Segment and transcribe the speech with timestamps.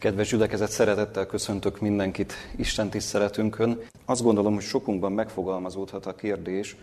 [0.00, 2.32] Kedves gyülekezet, szeretettel köszöntök mindenkit.
[2.56, 3.80] Isten tiszteletünkön.
[4.04, 6.76] Azt gondolom, hogy sokunkban megfogalmazódhat a kérdés,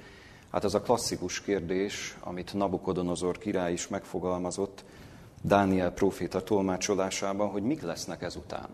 [0.52, 4.84] hát az a klasszikus kérdés, amit Nabukodonozor király is megfogalmazott
[5.42, 8.68] Dániel próféta tolmácsolásában, hogy mik lesznek ezután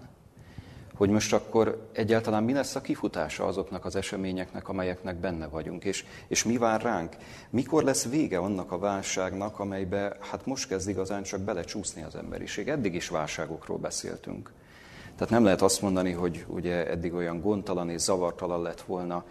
[0.98, 6.05] hogy most akkor egyáltalán mi lesz a kifutása azoknak az eseményeknek, amelyeknek benne vagyunk, és,
[6.28, 7.16] és mi vár ránk?
[7.50, 12.68] Mikor lesz vége annak a válságnak, amelybe hát most kezd igazán csak belecsúszni az emberiség?
[12.68, 14.52] Eddig is válságokról beszéltünk.
[15.16, 19.23] Tehát nem lehet azt mondani, hogy ugye eddig olyan gondtalan és zavartalan lett volna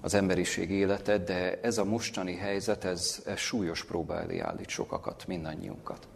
[0.00, 5.24] az emberiség élete, de ez a mostani helyzet, ez, ez súlyos próba elé állít sokakat,
[5.26, 6.08] mindannyiunkat.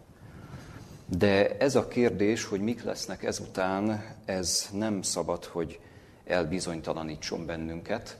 [1.17, 5.81] De ez a kérdés, hogy mik lesznek ezután, ez nem szabad, hogy
[6.27, 8.17] elbizonytalanítson bennünket,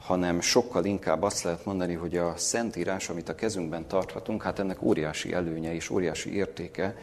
[0.00, 4.82] hanem sokkal inkább azt lehet mondani, hogy a Szentírás, amit a kezünkben tarthatunk, hát ennek
[4.82, 6.96] óriási előnye és óriási értéke,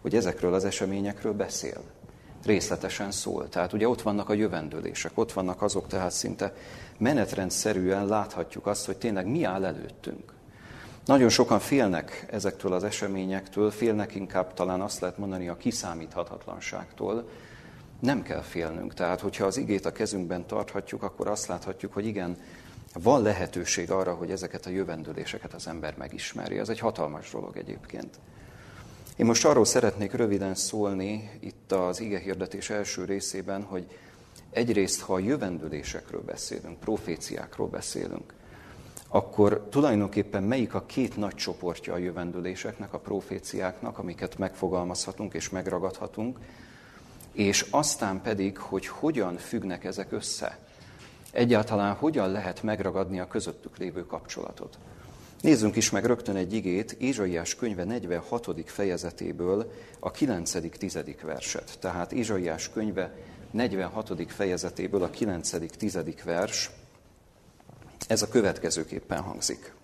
[0.00, 1.82] hogy ezekről az eseményekről beszél.
[2.44, 3.48] Részletesen szól.
[3.48, 6.54] Tehát ugye ott vannak a jövendőlések, ott vannak azok, tehát szinte
[6.98, 10.33] menetrendszerűen láthatjuk azt, hogy tényleg mi áll előttünk.
[11.04, 17.28] Nagyon sokan félnek ezektől az eseményektől, félnek inkább talán azt lehet mondani a kiszámíthatatlanságtól.
[18.00, 18.94] Nem kell félnünk.
[18.94, 22.36] Tehát, hogyha az igét a kezünkben tarthatjuk, akkor azt láthatjuk, hogy igen,
[23.02, 26.60] van lehetőség arra, hogy ezeket a jövendőléseket az ember megismerje.
[26.60, 28.18] Ez egy hatalmas dolog egyébként.
[29.16, 33.86] Én most arról szeretnék röviden szólni itt az ige hirdetés első részében, hogy
[34.50, 38.34] egyrészt, ha a jövendőlésekről beszélünk, proféciákról beszélünk,
[39.14, 46.38] akkor tulajdonképpen melyik a két nagy csoportja a jövendőléseknek, a proféciáknak, amiket megfogalmazhatunk és megragadhatunk,
[47.32, 50.58] és aztán pedig, hogy hogyan függnek ezek össze.
[51.32, 54.78] Egyáltalán hogyan lehet megragadni a közöttük lévő kapcsolatot.
[55.40, 58.50] Nézzünk is meg rögtön egy igét, Ézsaiás könyve 46.
[58.64, 61.16] fejezetéből a 9.-10.
[61.22, 61.76] verset.
[61.80, 63.16] Tehát Ézsaiás könyve
[63.50, 64.12] 46.
[64.26, 66.18] fejezetéből a 9.-10.
[66.24, 66.70] vers,
[68.08, 69.74] ez a következőképpen hangzik.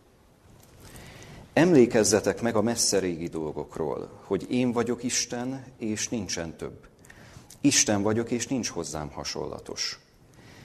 [1.52, 6.88] Emlékezzetek meg a messze régi dolgokról, hogy én vagyok Isten, és nincsen több.
[7.60, 10.00] Isten vagyok, és nincs hozzám hasonlatos.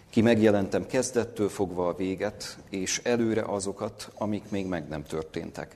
[0.10, 5.76] Ki megjelentem kezdettől fogva a véget, és előre azokat, amik még meg nem történtek.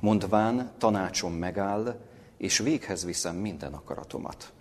[0.00, 1.98] Mondván, tanácsom megáll,
[2.36, 4.52] és véghez viszem minden akaratomat.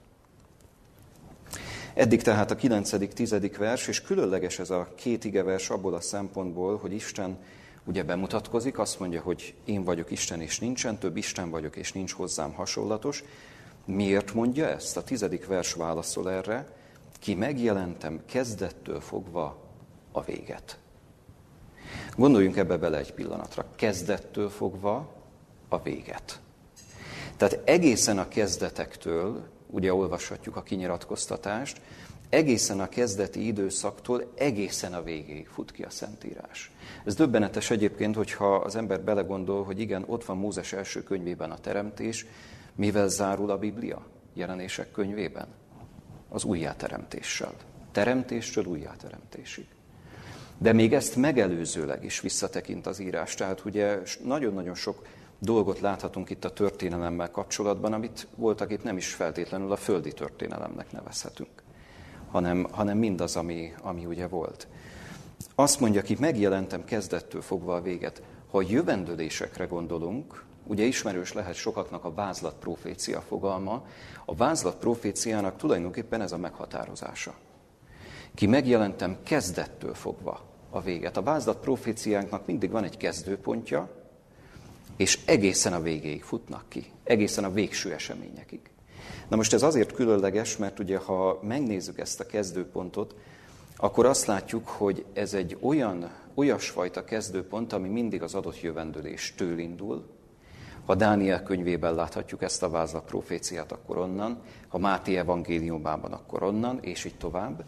[1.97, 3.55] Eddig tehát a 9.-10.
[3.57, 7.37] vers, és különleges ez a két igevers abból a szempontból, hogy Isten
[7.85, 12.13] ugye bemutatkozik, azt mondja, hogy én vagyok Isten, és nincsen több, Isten vagyok, és nincs
[12.13, 13.23] hozzám hasonlatos.
[13.85, 14.97] Miért mondja ezt?
[14.97, 16.67] A tizedik vers válaszol erre,
[17.19, 19.63] ki megjelentem kezdettől fogva
[20.11, 20.79] a véget.
[22.15, 23.65] Gondoljunk ebbe bele egy pillanatra.
[23.75, 25.13] Kezdettől fogva
[25.69, 26.39] a véget.
[27.37, 31.81] Tehát egészen a kezdetektől ugye olvashatjuk a kinyiratkoztatást,
[32.29, 36.71] egészen a kezdeti időszaktól egészen a végéig fut ki a Szentírás.
[37.05, 41.57] Ez döbbenetes egyébként, hogyha az ember belegondol, hogy igen, ott van Mózes első könyvében a
[41.57, 42.25] teremtés,
[42.75, 45.47] mivel zárul a Biblia jelenések könyvében?
[46.29, 47.53] Az újjáteremtéssel.
[47.91, 49.65] Teremtéstől újjáteremtésig.
[50.57, 53.35] De még ezt megelőzőleg is visszatekint az írás.
[53.35, 55.05] Tehát ugye nagyon-nagyon sok
[55.39, 60.91] dolgot láthatunk itt a történelemmel kapcsolatban, amit voltak itt nem is feltétlenül a földi történelemnek
[60.91, 61.63] nevezhetünk,
[62.31, 64.67] hanem, hanem mindaz, ami, ami ugye volt.
[65.55, 68.21] Azt mondja ki, megjelentem kezdettől fogva a véget.
[68.51, 73.85] Ha a jövendőlésekre gondolunk, ugye ismerős lehet sokaknak a vázlat profécia fogalma,
[74.25, 77.33] a vázlat proféciának tulajdonképpen ez a meghatározása.
[78.33, 81.17] Ki megjelentem kezdettől fogva a véget.
[81.17, 83.96] A vázlat proféciánknak mindig van egy kezdőpontja,
[84.97, 88.59] és egészen a végéig futnak ki, egészen a végső eseményekig.
[89.27, 93.15] Na most ez azért különleges, mert ugye ha megnézzük ezt a kezdőpontot,
[93.77, 100.05] akkor azt látjuk, hogy ez egy olyan, olyasfajta kezdőpont, ami mindig az adott jövendőléstől indul.
[100.85, 106.79] Ha Dániel könyvében láthatjuk ezt a vázlat proféciát, akkor onnan, ha Máté evangéliumában, akkor onnan,
[106.81, 107.65] és így tovább.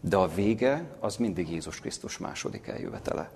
[0.00, 3.30] De a vége az mindig Jézus Krisztus második eljövetele.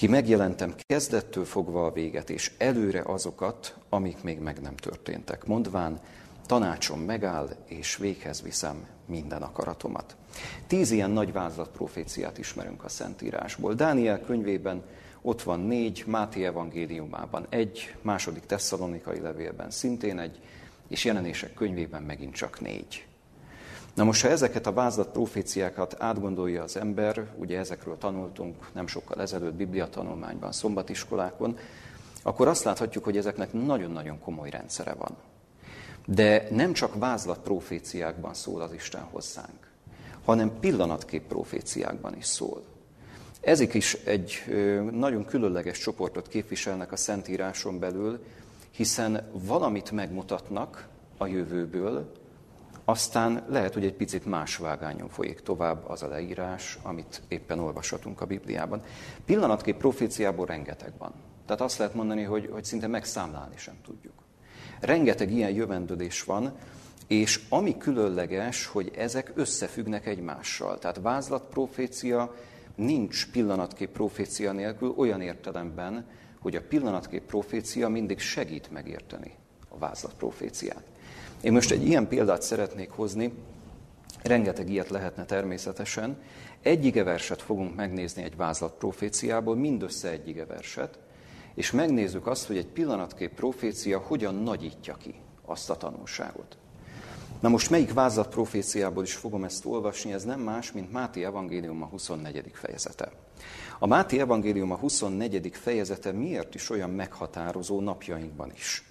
[0.00, 5.46] Ki megjelentem kezdettől fogva a véget, és előre azokat, amik még meg nem történtek.
[5.46, 6.00] Mondván,
[6.46, 10.16] tanácsom megáll, és véghez viszem minden akaratomat.
[10.66, 13.74] Tíz ilyen nagy vázlat proféciát ismerünk a Szentírásból.
[13.74, 14.82] Dániel könyvében
[15.22, 20.40] ott van négy, Máté evangéliumában egy, második tesszalonikai levélben szintén egy,
[20.88, 23.06] és jelenések könyvében megint csak négy.
[23.94, 29.20] Na most, ha ezeket a vázlat proféciákat átgondolja az ember, ugye ezekről tanultunk nem sokkal
[29.20, 31.58] ezelőtt bibliatanulmányban, szombatiskolákon,
[32.22, 35.16] akkor azt láthatjuk, hogy ezeknek nagyon-nagyon komoly rendszere van.
[36.06, 39.70] De nem csak vázlat proféciákban szól az Isten hozzánk,
[40.24, 42.62] hanem pillanatkép proféciákban is szól.
[43.40, 44.42] Ezek is egy
[44.90, 48.24] nagyon különleges csoportot képviselnek a Szentíráson belül,
[48.70, 52.12] hiszen valamit megmutatnak a jövőből,
[52.90, 58.20] aztán lehet, hogy egy picit más vágányon folyik tovább az a leírás, amit éppen olvashatunk
[58.20, 58.82] a Bibliában.
[59.24, 61.12] Pillanatkép proféciából rengeteg van.
[61.46, 64.12] Tehát azt lehet mondani, hogy, hogy szinte megszámlálni sem tudjuk.
[64.80, 66.52] Rengeteg ilyen jövendőlés van,
[67.06, 70.78] és ami különleges, hogy ezek összefüggnek egymással.
[70.78, 72.34] Tehát vázlat profécia
[72.74, 76.06] nincs pillanatkép profécia nélkül olyan értelemben,
[76.40, 79.34] hogy a pillanatkép profécia mindig segít megérteni
[79.68, 80.82] a vázlat proféciát.
[81.40, 83.32] Én most egy ilyen példát szeretnék hozni,
[84.22, 86.18] rengeteg ilyet lehetne természetesen.
[86.62, 90.98] Egy ige verset fogunk megnézni egy vázlat proféciából, mindössze egy ige verset,
[91.54, 95.14] és megnézzük azt, hogy egy pillanatkép profécia hogyan nagyítja ki
[95.44, 96.56] azt a tanulságot.
[97.40, 101.82] Na most melyik vázlat proféciából is fogom ezt olvasni, ez nem más, mint Máté Evangélium
[101.82, 102.50] a 24.
[102.52, 103.12] fejezete.
[103.78, 105.50] A Máté Evangélium a 24.
[105.52, 108.89] fejezete miért is olyan meghatározó napjainkban is?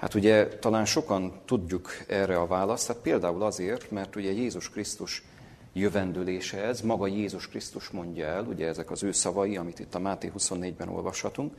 [0.00, 5.24] Hát ugye talán sokan tudjuk erre a választ, hát például azért, mert ugye Jézus Krisztus
[5.72, 9.98] jövendőlése ez, maga Jézus Krisztus mondja el, ugye ezek az ő szavai, amit itt a
[9.98, 11.54] Máté 24-ben olvashatunk,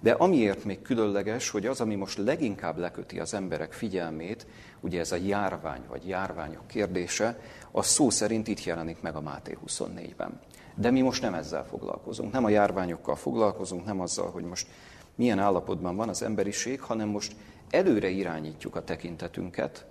[0.00, 4.46] de amiért még különleges, hogy az, ami most leginkább leköti az emberek figyelmét,
[4.80, 7.40] ugye ez a járvány vagy járványok kérdése,
[7.70, 10.40] az szó szerint itt jelenik meg a Máté 24-ben.
[10.74, 14.66] De mi most nem ezzel foglalkozunk, nem a járványokkal foglalkozunk, nem azzal, hogy most
[15.14, 17.34] milyen állapotban van az emberiség, hanem most
[17.70, 19.86] előre irányítjuk a tekintetünket,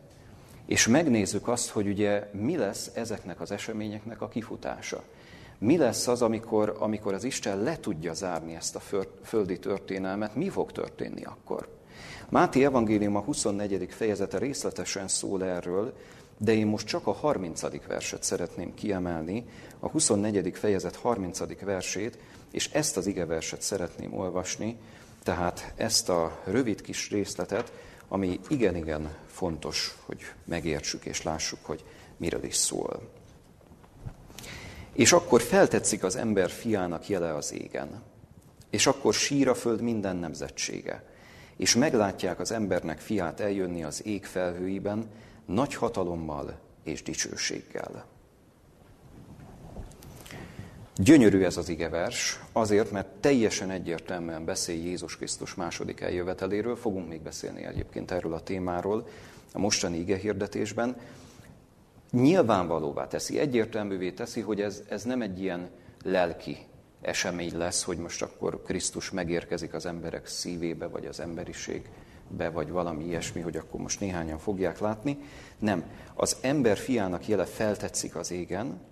[0.65, 5.03] és megnézzük azt, hogy ugye mi lesz ezeknek az eseményeknek a kifutása.
[5.57, 8.81] Mi lesz az, amikor, amikor az Isten le tudja zárni ezt a
[9.23, 11.67] földi történelmet, mi fog történni akkor?
[12.29, 13.87] Máté Evangélium a 24.
[13.89, 15.93] fejezete részletesen szól erről,
[16.37, 17.85] de én most csak a 30.
[17.87, 19.45] verset szeretném kiemelni,
[19.79, 20.51] a 24.
[20.53, 21.61] fejezet 30.
[21.63, 22.17] versét,
[22.51, 24.77] és ezt az igeverset szeretném olvasni,
[25.29, 27.71] tehát ezt a rövid kis részletet,
[28.07, 31.83] ami igen-igen fontos, hogy megértsük és lássuk, hogy
[32.17, 33.09] miről is szól.
[34.93, 38.01] És akkor feltetszik az ember fiának jele az égen,
[38.69, 41.03] és akkor sír a föld minden nemzetsége,
[41.57, 45.09] és meglátják az embernek fiát eljönni az ég felhőiben,
[45.45, 48.05] nagy hatalommal és dicsőséggel.
[51.01, 57.22] Gyönyörű ez az igevers, azért, mert teljesen egyértelműen beszél Jézus Krisztus második eljöveteléről, fogunk még
[57.22, 59.07] beszélni egyébként erről a témáról
[59.54, 60.96] a mostani ige hirdetésben.
[62.12, 65.69] Nyilvánvalóvá teszi, egyértelművé teszi, hogy ez, ez nem egy ilyen
[66.04, 66.57] lelki
[67.01, 73.06] esemény lesz, hogy most akkor Krisztus megérkezik az emberek szívébe, vagy az emberiségbe, vagy valami
[73.06, 75.18] ilyesmi, hogy akkor most néhányan fogják látni.
[75.60, 75.84] Nem.
[76.13, 78.88] Az ember fiának jele feltetszik az égen,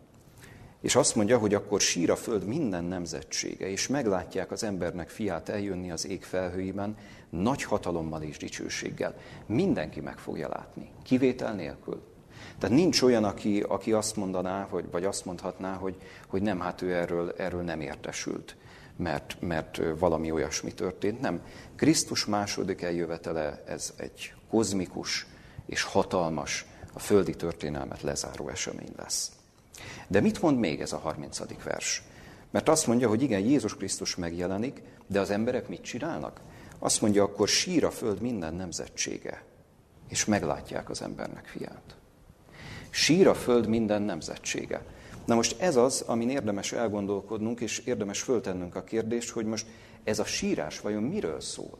[0.81, 5.49] és azt mondja, hogy akkor sír a föld minden nemzetsége, és meglátják az embernek fiát
[5.49, 6.97] eljönni az ég felhőiben,
[7.29, 9.15] nagy hatalommal és dicsőséggel.
[9.45, 12.01] Mindenki meg fogja látni, kivétel nélkül.
[12.59, 15.95] Tehát nincs olyan, aki, aki azt mondaná, hogy, vagy azt mondhatná, hogy,
[16.27, 18.55] hogy nem, hát ő erről, erről nem értesült,
[18.95, 21.21] mert, mert valami olyasmi történt.
[21.21, 21.41] Nem.
[21.75, 25.27] Krisztus második eljövetele, ez egy kozmikus
[25.65, 29.36] és hatalmas, a földi történelmet lezáró esemény lesz.
[30.07, 31.63] De mit mond még ez a 30.
[31.63, 32.03] vers?
[32.51, 36.39] Mert azt mondja, hogy igen, Jézus Krisztus megjelenik, de az emberek mit csinálnak?
[36.79, 39.43] Azt mondja, akkor sír a föld minden nemzetsége,
[40.09, 41.95] és meglátják az embernek fiát.
[42.89, 44.81] Sír a föld minden nemzetsége.
[45.25, 49.67] Na most ez az, amin érdemes elgondolkodnunk, és érdemes föltennünk a kérdést, hogy most
[50.03, 51.77] ez a sírás vajon miről szól?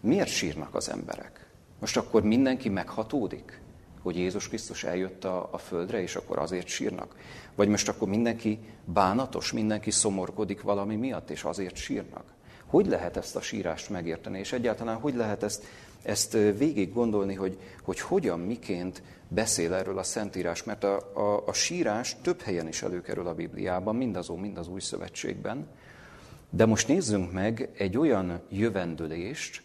[0.00, 1.46] Miért sírnak az emberek?
[1.78, 3.60] Most akkor mindenki meghatódik?
[4.02, 7.16] Hogy Jézus Krisztus eljött a, a földre, és akkor azért sírnak?
[7.54, 12.24] Vagy most akkor mindenki bánatos, mindenki szomorkodik valami miatt, és azért sírnak?
[12.66, 15.64] Hogy lehet ezt a sírást megérteni, és egyáltalán hogy lehet ezt,
[16.02, 21.52] ezt végig gondolni, hogy, hogy hogyan, miként beszél erről a Szentírás, mert a, a, a
[21.52, 25.68] sírás több helyen is előkerül a Bibliában, mindazó, mind az Új Szövetségben,
[26.50, 29.62] de most nézzünk meg egy olyan jövendőlést,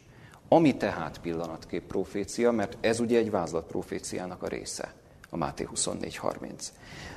[0.48, 4.94] ami tehát pillanatkép profécia, mert ez ugye egy vázlat proféciának a része,
[5.30, 6.68] a Máté 24.30.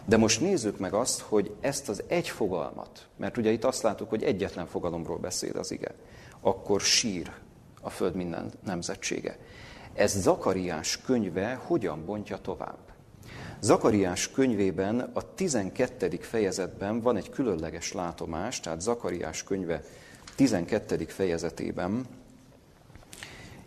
[0.05, 4.09] De most nézzük meg azt, hogy ezt az egy fogalmat, mert ugye itt azt látjuk,
[4.09, 5.95] hogy egyetlen fogalomról beszél az ige,
[6.41, 7.33] akkor sír
[7.81, 9.39] a föld minden nemzetsége.
[9.95, 12.79] Ez Zakariás könyve hogyan bontja tovább?
[13.61, 16.09] Zakariás könyvében a 12.
[16.21, 19.83] fejezetben van egy különleges látomás, tehát Zakariás könyve
[20.35, 21.05] 12.
[21.05, 22.07] fejezetében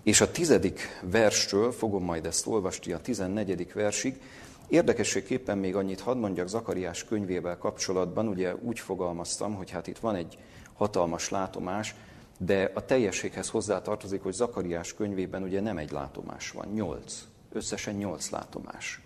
[0.03, 4.21] És a tizedik verstől fogom majd ezt olvasni a tizennegyedik versig.
[4.67, 10.15] Érdekességképpen még annyit hadd mondjak Zakariás könyvével kapcsolatban, ugye úgy fogalmaztam, hogy hát itt van
[10.15, 10.37] egy
[10.73, 11.95] hatalmas látomás,
[12.37, 17.23] de a teljességhez hozzátartozik, hogy Zakariás könyvében ugye nem egy látomás van, nyolc.
[17.53, 19.01] Összesen nyolc látomás.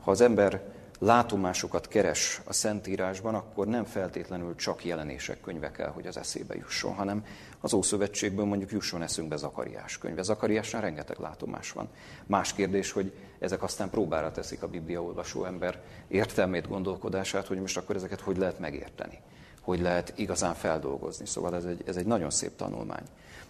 [0.00, 0.62] Ha az ember
[0.98, 6.94] látomásokat keres a Szentírásban, akkor nem feltétlenül csak jelenések könyve kell, hogy az eszébe jusson,
[6.94, 7.24] hanem
[7.66, 10.22] az Ószövetségből mondjuk jusson eszünkbe Zakariás könyve.
[10.22, 11.88] Zakariásnál rengeteg látomás van.
[12.26, 17.76] Más kérdés, hogy ezek aztán próbára teszik a Biblia olvasó ember értelmét, gondolkodását, hogy most
[17.76, 19.18] akkor ezeket hogy lehet megérteni,
[19.60, 21.26] hogy lehet igazán feldolgozni.
[21.26, 23.04] Szóval ez egy, ez egy nagyon szép tanulmány.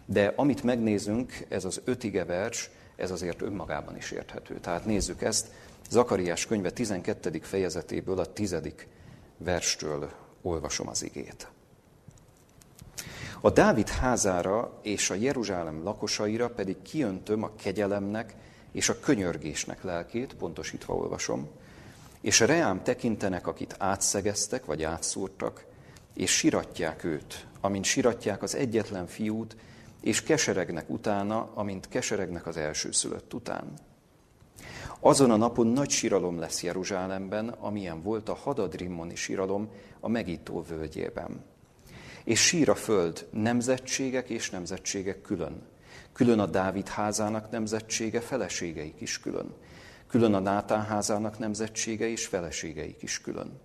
[0.04, 4.58] De amit megnézünk, ez az ötige vers, ez azért önmagában is érthető.
[4.60, 5.46] Tehát nézzük ezt,
[5.90, 7.38] Zakariás könyve 12.
[7.42, 8.56] fejezetéből a 10.
[9.38, 10.10] verstől
[10.42, 11.48] olvasom az igét.
[13.40, 18.34] A Dávid házára és a Jeruzsálem lakosaira pedig kiöntöm a kegyelemnek
[18.72, 21.48] és a könyörgésnek lelkét, pontosítva olvasom,
[22.20, 25.64] és reám tekintenek, akit átszegeztek vagy átszúrtak,
[26.14, 29.56] és siratják őt, amint siratják az egyetlen fiút,
[30.00, 33.72] és keseregnek utána, amint keseregnek az elsőszülött után.
[35.00, 41.44] Azon a napon nagy síralom lesz Jeruzsálemben, amilyen volt a Hadadrimmoni síralom a megító völgyében.
[42.26, 45.62] És sír a föld nemzetségek és nemzetségek külön.
[46.12, 49.54] Külön a Dávid házának nemzetsége, feleségeik is külön.
[50.06, 53.60] Külön a Nátán házának nemzetsége és feleségeik is külön.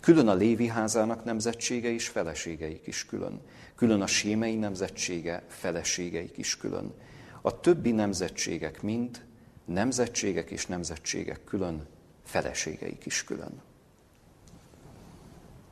[0.00, 3.40] Külön a Lévi házának nemzetsége és feleségeik is külön.
[3.74, 6.94] Külön a Sémei nemzetsége, feleségeik is külön.
[7.42, 9.24] A többi nemzetségek mind
[9.64, 11.86] nemzetségek és nemzetségek külön,
[12.24, 13.67] feleségeik is külön.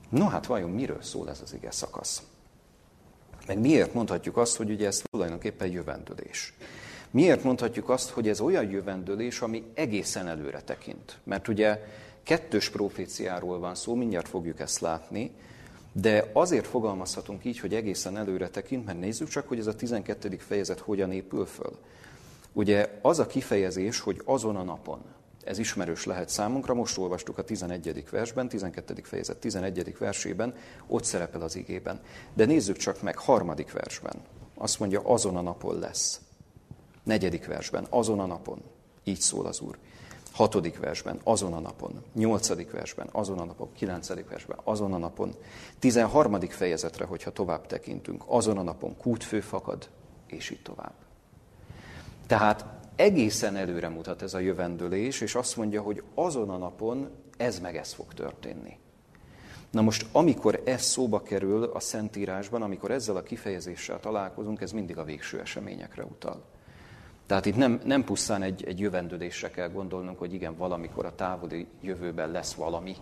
[0.09, 2.23] No hát vajon miről szól ez az ige szakasz?
[3.47, 6.55] Meg miért mondhatjuk azt, hogy ugye ez tulajdonképpen jövendőlés?
[7.11, 11.19] Miért mondhatjuk azt, hogy ez olyan jövendőlés, ami egészen előre tekint?
[11.25, 11.85] Mert ugye
[12.23, 15.31] kettős proféciáról van szó, mindjárt fogjuk ezt látni,
[15.93, 20.37] de azért fogalmazhatunk így, hogy egészen előre tekint, mert nézzük csak, hogy ez a 12.
[20.39, 21.79] fejezet hogyan épül föl.
[22.53, 25.01] Ugye az a kifejezés, hogy azon a napon,
[25.47, 28.05] ez ismerős lehet számunkra, most olvastuk a 11.
[28.11, 28.95] versben, 12.
[29.03, 29.97] fejezet 11.
[29.99, 30.55] versében,
[30.87, 32.01] ott szerepel az igében.
[32.35, 34.17] De nézzük csak meg, harmadik versben.
[34.55, 36.21] Azt mondja, azon a napon lesz.
[37.03, 38.63] Negyedik versben, azon a napon.
[39.05, 39.79] Így szól az Úr.
[40.33, 42.03] Hatodik versben, azon a napon.
[42.15, 43.73] Nyolcadik versben, azon a napon.
[43.73, 45.35] Kilencedik versben, azon a napon.
[45.79, 49.89] Tizenharmadik fejezetre, hogyha tovább tekintünk, azon a napon kútfő fakad,
[50.27, 50.95] és így tovább.
[52.27, 52.65] Tehát
[52.97, 57.77] egészen előre mutat ez a jövendőlés, és azt mondja, hogy azon a napon ez meg
[57.77, 58.79] ez fog történni.
[59.71, 64.99] Na most, amikor ez szóba kerül a Szentírásban, amikor ezzel a kifejezéssel találkozunk, ez mindig
[64.99, 66.45] a végső eseményekre utal.
[67.27, 71.67] Tehát itt nem, nem pusztán egy, egy jövendődésre kell gondolnunk, hogy igen, valamikor a távoli
[71.81, 72.97] jövőben lesz valami.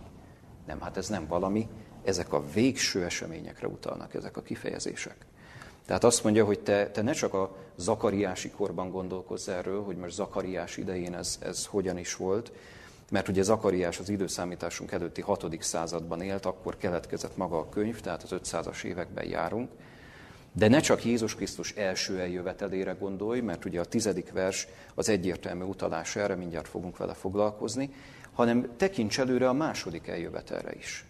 [0.67, 1.67] Nem, hát ez nem valami,
[2.03, 5.25] ezek a végső eseményekre utalnak ezek a kifejezések.
[5.85, 10.15] Tehát azt mondja, hogy te, te ne csak a zakariási korban gondolkozz erről, hogy most
[10.15, 12.51] zakariás idején ez, ez hogyan is volt,
[13.11, 15.45] mert ugye Zakariás az időszámításunk előtti 6.
[15.59, 19.69] században élt, akkor keletkezett maga a könyv, tehát az 500-as években járunk.
[20.51, 25.63] De ne csak Jézus Krisztus első eljövetelére gondolj, mert ugye a tizedik vers az egyértelmű
[25.63, 27.93] utalás erre, mindjárt fogunk vele foglalkozni,
[28.33, 31.05] hanem tekints előre a második eljövetelre is.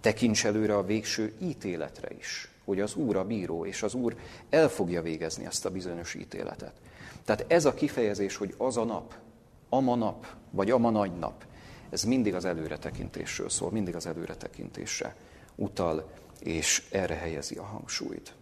[0.00, 4.16] Tekints előre a végső ítéletre is hogy az Úr a bíró, és az Úr
[4.50, 6.72] el fogja végezni ezt a bizonyos ítéletet.
[7.24, 9.14] Tehát ez a kifejezés, hogy az a nap,
[9.68, 11.44] ama nap, vagy ama nagy nap,
[11.90, 15.16] ez mindig az előretekintésről szól, mindig az előretekintésre
[15.54, 18.34] utal, és erre helyezi a hangsúlyt.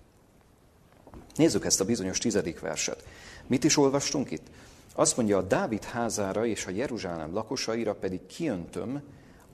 [1.35, 3.05] Nézzük ezt a bizonyos tizedik verset.
[3.47, 4.47] Mit is olvastunk itt?
[4.95, 9.03] Azt mondja, a Dávid házára és a Jeruzsálem lakosaira pedig kiöntöm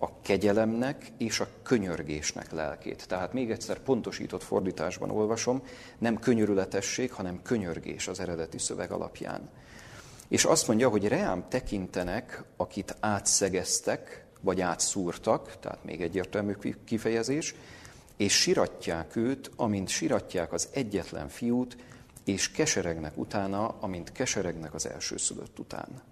[0.03, 3.09] a kegyelemnek és a könyörgésnek lelkét.
[3.09, 5.63] Tehát még egyszer pontosított fordításban olvasom,
[5.99, 9.49] nem könyörületesség, hanem könyörgés az eredeti szöveg alapján.
[10.29, 16.55] És azt mondja, hogy reám tekintenek, akit átszegeztek, vagy átszúrtak, tehát még egyértelmű
[16.85, 17.55] kifejezés,
[18.17, 21.77] és siratják őt, amint siratják az egyetlen fiút,
[22.25, 26.10] és keseregnek utána, amint keseregnek az elsőszülött után.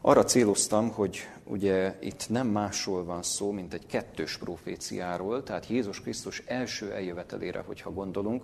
[0.00, 6.00] Arra céloztam, hogy ugye itt nem másról van szó, mint egy kettős proféciáról, tehát Jézus
[6.00, 8.42] Krisztus első eljövetelére, hogyha gondolunk,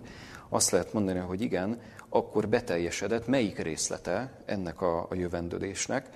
[0.49, 6.09] azt lehet mondani, hogy igen, akkor beteljesedett melyik részlete ennek a, a jövendőlésnek,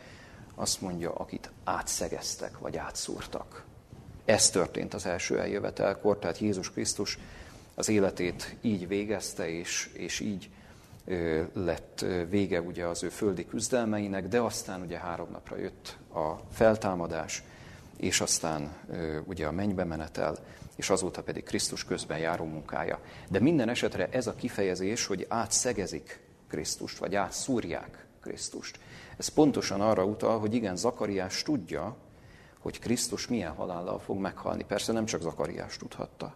[0.56, 3.64] azt mondja, akit átszegeztek, vagy átszúrtak.
[4.26, 7.20] Ez történt az első eljövetelkor, tehát Jézus Krisztus
[7.76, 10.50] az életét így végezte, és, és így
[11.54, 17.44] lett vége ugye az ő földi küzdelmeinek, de aztán ugye három napra jött a feltámadás,
[17.98, 18.74] és aztán
[19.26, 20.38] ugye a mennybe menetel,
[20.76, 23.00] és azóta pedig Krisztus közben járó munkája.
[23.30, 28.80] De minden esetre ez a kifejezés, hogy átszegezik Krisztust, vagy átszúrják Krisztust.
[29.18, 31.96] Ez pontosan arra utal, hogy igen, Zakariás tudja,
[32.60, 34.64] hogy Krisztus milyen halállal fog meghalni.
[34.64, 36.36] Persze nem csak Zakariás tudhatta,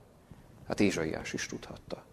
[0.67, 2.03] hát Ézsaiás is tudhatta.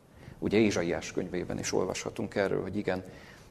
[0.41, 3.05] Ugye Ézsaiás könyvében is olvashatunk erről, hogy igen,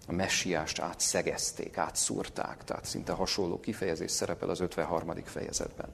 [0.08, 5.13] a messiást átszegezték, átszúrták, tehát szinte hasonló kifejezés szerepel az 53.
[5.24, 5.89] fejezetben.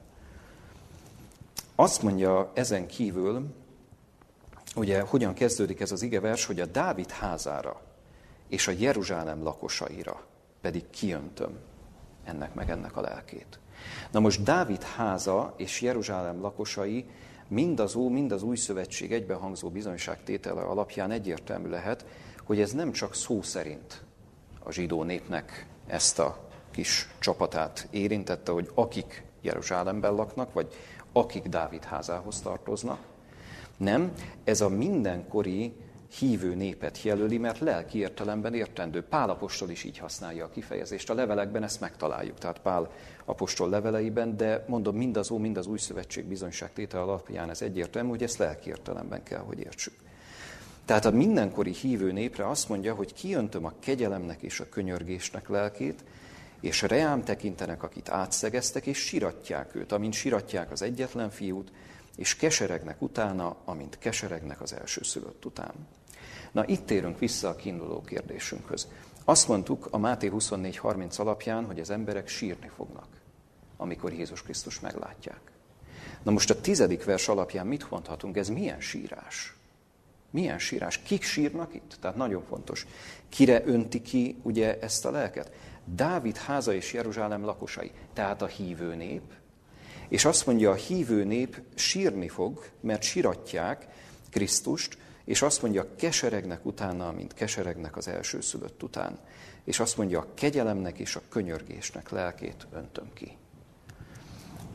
[1.74, 3.54] Azt mondja ezen kívül,
[4.76, 7.80] ugye hogyan kezdődik ez az igevers, hogy a Dávid házára
[8.48, 10.24] és a Jeruzsálem lakosaira
[10.60, 11.58] pedig kiöntöm
[12.24, 13.58] ennek meg ennek a lelkét.
[14.10, 17.04] Na most Dávid háza és Jeruzsálem lakosai
[17.48, 22.06] mind az Ó, mind az Új Szövetség egybehangzó bizonyságtétele alapján egyértelmű lehet,
[22.44, 24.02] hogy ez nem csak szó szerint
[24.62, 30.74] a zsidó népnek ezt a kis csapatát érintette, hogy akik Jeruzsálemben laknak, vagy
[31.12, 32.98] akik Dávid házához tartoznak.
[33.76, 34.12] Nem,
[34.44, 35.72] ez a mindenkori
[36.18, 39.02] hívő népet jelöli, mert lelki értelemben értendő.
[39.02, 41.10] Pál apostol is így használja a kifejezést.
[41.10, 42.90] A levelekben ezt megtaláljuk, tehát Pál
[43.24, 48.08] apostol leveleiben, de mondom, mind az Ó, mind az Új Szövetség bizonyságtétel alapján ez egyértelmű,
[48.08, 49.94] hogy ezt lelki értelemben kell, hogy értsük.
[50.84, 56.04] Tehát a mindenkori hívő népre azt mondja, hogy kiöntöm a kegyelemnek és a könyörgésnek lelkét,
[56.60, 61.72] és reám tekintenek, akit átszegeztek, és siratják őt, amint siratják az egyetlen fiút,
[62.16, 65.74] és keseregnek utána, amint keseregnek az elsőszülött után.
[66.56, 68.88] Na, itt térünk vissza a kiinduló kérdésünkhöz.
[69.24, 73.06] Azt mondtuk a Máté 24.30 alapján, hogy az emberek sírni fognak,
[73.76, 75.40] amikor Jézus Krisztus meglátják.
[76.22, 78.36] Na most a tizedik vers alapján mit mondhatunk?
[78.36, 79.56] Ez milyen sírás?
[80.30, 80.98] Milyen sírás?
[80.98, 81.96] Kik sírnak itt?
[82.00, 82.86] Tehát nagyon fontos.
[83.28, 85.52] Kire önti ki ugye ezt a lelket?
[85.84, 89.32] Dávid háza és Jeruzsálem lakosai, tehát a hívő nép,
[90.08, 93.86] és azt mondja, a hívő nép sírni fog, mert siratják
[94.30, 99.18] Krisztust, és azt mondja, keseregnek utána, mint keseregnek az első szülött után.
[99.64, 103.36] És azt mondja, a kegyelemnek és a könyörgésnek lelkét öntöm ki.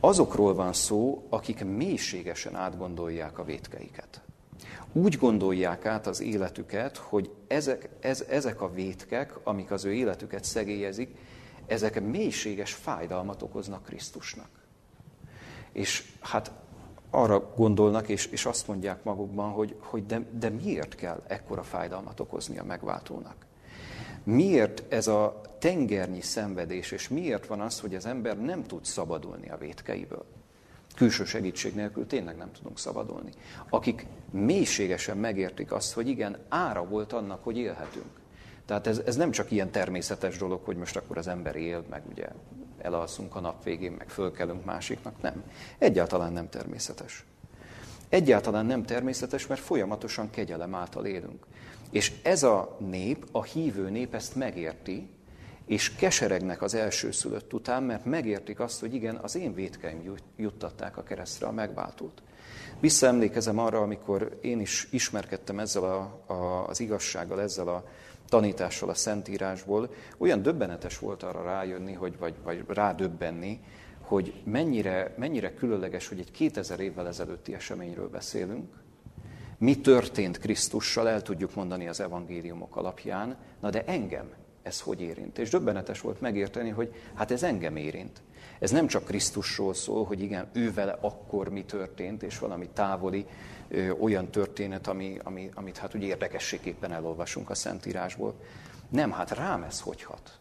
[0.00, 4.20] Azokról van szó, akik mélységesen átgondolják a vétkeiket.
[4.92, 10.44] Úgy gondolják át az életüket, hogy ezek, ez, ezek a vétkek, amik az ő életüket
[10.44, 11.16] szegélyezik,
[11.66, 14.48] ezek mélységes fájdalmat okoznak Krisztusnak.
[15.72, 16.50] És hát
[17.14, 22.20] arra gondolnak, és, és azt mondják magukban, hogy, hogy de, de miért kell ekkora fájdalmat
[22.20, 23.36] okozni a megváltónak?
[24.24, 29.50] Miért ez a tengernyi szenvedés, és miért van az, hogy az ember nem tud szabadulni
[29.50, 30.24] a vétkeiből?
[30.96, 33.30] Külső segítség nélkül tényleg nem tudunk szabadulni.
[33.68, 38.20] Akik mélységesen megértik azt, hogy igen, ára volt annak, hogy élhetünk.
[38.66, 42.02] Tehát ez, ez nem csak ilyen természetes dolog, hogy most akkor az ember él, meg
[42.10, 42.28] ugye
[42.82, 45.22] elalszunk a nap végén, meg fölkelünk másiknak.
[45.22, 45.44] Nem.
[45.78, 47.24] Egyáltalán nem természetes.
[48.08, 51.46] Egyáltalán nem természetes, mert folyamatosan kegyelem által élünk.
[51.90, 55.08] És ez a nép, a hívő nép ezt megérti,
[55.66, 61.02] és keseregnek az elsőszülött után, mert megértik azt, hogy igen, az én vétkeim juttatták a
[61.02, 62.22] keresztre a megváltót.
[62.80, 67.84] Visszaemlékezem arra, amikor én is ismerkedtem ezzel a, a, az igazsággal, ezzel a
[68.28, 73.60] tanítással a Szentírásból, olyan döbbenetes volt arra rájönni, hogy, vagy, vagy rádöbbenni,
[74.00, 78.80] hogy mennyire, mennyire különleges, hogy egy 2000 évvel ezelőtti eseményről beszélünk,
[79.58, 84.30] mi történt Krisztussal, el tudjuk mondani az evangéliumok alapján, na de engem
[84.62, 85.38] ez hogy érint.
[85.38, 88.22] És döbbenetes volt megérteni, hogy hát ez engem érint.
[88.58, 93.26] Ez nem csak Krisztusról szól, hogy igen, ő vele akkor mi történt, és valami távoli
[94.00, 98.34] olyan történet, ami, ami, amit hát úgy érdekességképpen elolvasunk a Szentírásból.
[98.88, 100.38] Nem, hát rám ez hogy hat.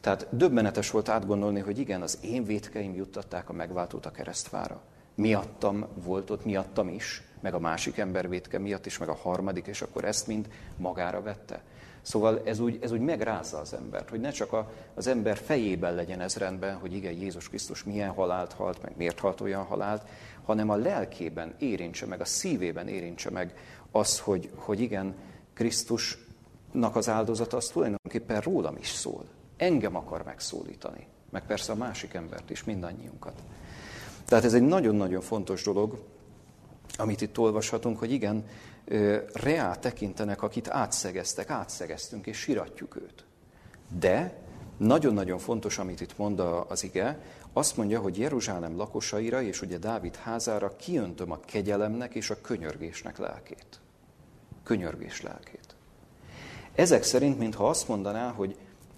[0.00, 4.80] Tehát döbbenetes volt átgondolni, hogy igen, az én vétkeim juttatták a megváltót a keresztfára.
[5.14, 9.66] Miattam volt ott, miattam is, meg a másik ember vétke miatt is, meg a harmadik,
[9.66, 11.62] és akkor ezt mind magára vette.
[12.02, 15.94] Szóval ez úgy, ez úgy megrázza az embert, hogy ne csak a, az ember fejében
[15.94, 20.08] legyen ez rendben, hogy igen, Jézus Krisztus milyen halált halt, meg miért halt olyan halált,
[20.50, 23.54] hanem a lelkében érintse meg, a szívében érintse meg
[23.90, 25.14] az, hogy, hogy igen,
[25.54, 29.24] Krisztusnak az áldozata az tulajdonképpen rólam is szól.
[29.56, 33.42] Engem akar megszólítani, meg persze a másik embert is, mindannyiunkat.
[34.24, 36.02] Tehát ez egy nagyon-nagyon fontos dolog,
[36.96, 38.44] amit itt olvashatunk, hogy igen,
[39.32, 43.24] reá tekintenek, akit átszegeztek, átszegeztünk, és siratjuk őt.
[43.98, 44.34] De
[44.76, 47.20] nagyon-nagyon fontos, amit itt mond az ige,
[47.52, 53.18] azt mondja, hogy Jeruzsálem lakosaira és ugye Dávid házára kiöntöm a kegyelemnek és a könyörgésnek
[53.18, 53.80] lelkét.
[54.62, 55.74] Könyörgés lelkét.
[56.74, 58.56] Ezek szerint, mintha azt mondaná, hogy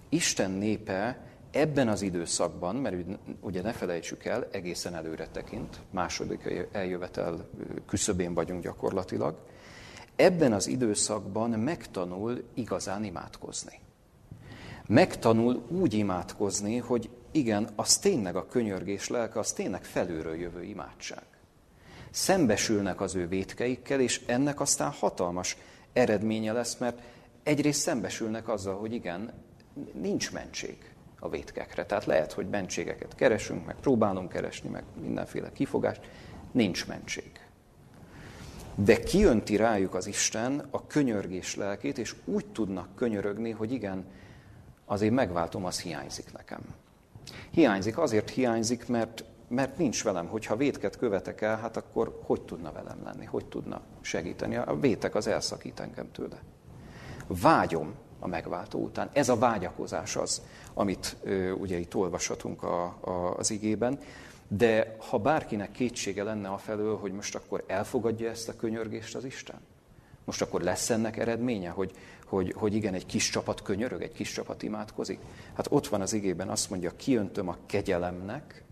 [0.09, 1.19] Isten népe
[1.51, 2.95] ebben az időszakban, mert
[3.39, 7.49] ugye ne felejtsük el, egészen előre tekint, második eljövetel
[7.87, 9.37] küszöbén vagyunk gyakorlatilag,
[10.15, 13.79] ebben az időszakban megtanul igazán imádkozni.
[14.87, 21.23] Megtanul úgy imádkozni, hogy igen, az tényleg a könyörgés lelke, az tényleg felülről jövő imádság.
[22.11, 25.57] Szembesülnek az ő vétkeikkel, és ennek aztán hatalmas
[25.93, 27.01] eredménye lesz, mert
[27.43, 29.33] egyrészt szembesülnek azzal, hogy igen,
[29.93, 30.77] nincs mentség
[31.19, 31.85] a vétkekre.
[31.85, 36.01] Tehát lehet, hogy mentségeket keresünk, meg próbálunk keresni, meg mindenféle kifogást,
[36.51, 37.31] nincs mentség.
[38.75, 44.05] De kiönti rájuk az Isten a könyörgés lelkét, és úgy tudnak könyörögni, hogy igen,
[44.85, 46.61] azért megváltom, az hiányzik nekem.
[47.51, 50.27] Hiányzik, azért hiányzik, mert, mert nincs velem.
[50.27, 54.55] Hogyha vétket követek el, hát akkor hogy tudna velem lenni, hogy tudna segíteni?
[54.55, 56.41] A vétek az elszakít engem tőle.
[57.27, 59.09] Vágyom a megváltó után.
[59.13, 60.41] Ez a vágyakozás az,
[60.73, 61.15] amit
[61.59, 63.99] ugye itt olvashatunk a, a, az igében.
[64.47, 69.25] De ha bárkinek kétsége lenne a felől, hogy most akkor elfogadja ezt a könyörgést az
[69.25, 69.59] Isten,
[70.25, 71.91] most akkor lesz ennek eredménye, hogy,
[72.25, 75.19] hogy, hogy igen, egy kis csapat könyörög, egy kis csapat imádkozik?
[75.53, 78.63] Hát ott van az igében, azt mondja, kiöntöm a kegyelemnek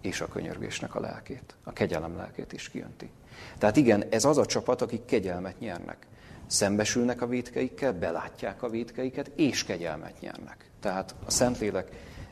[0.00, 1.56] és a könyörgésnek a lelkét.
[1.64, 3.10] A kegyelem lelkét is kiönti.
[3.58, 6.06] Tehát igen, ez az a csapat, akik kegyelmet nyernek.
[6.46, 10.70] Szembesülnek a védkeikkel, belátják a védkeiket, és kegyelmet nyernek.
[10.80, 11.88] Tehát a Szentlélek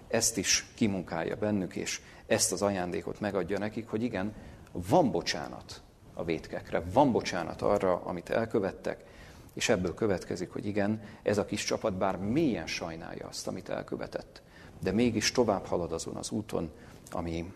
[0.09, 4.35] ezt is kimunkálja bennük, és ezt az ajándékot megadja nekik, hogy igen,
[4.73, 5.83] van bocsánat
[6.15, 9.05] a vétkekre, van bocsánat arra, amit elkövettek,
[9.57, 14.43] és ebből következik, hogy igen, ez a kis csapat bár mélyen sajnálja azt, amit elkövetett,
[14.83, 16.71] de mégis tovább halad azon az úton,
[17.11, 17.53] ami,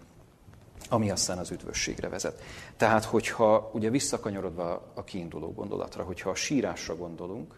[0.88, 2.42] ami aztán az üdvösségre vezet.
[2.76, 7.54] Tehát, hogyha ugye visszakanyarodva a kiinduló gondolatra, hogyha a sírásra gondolunk,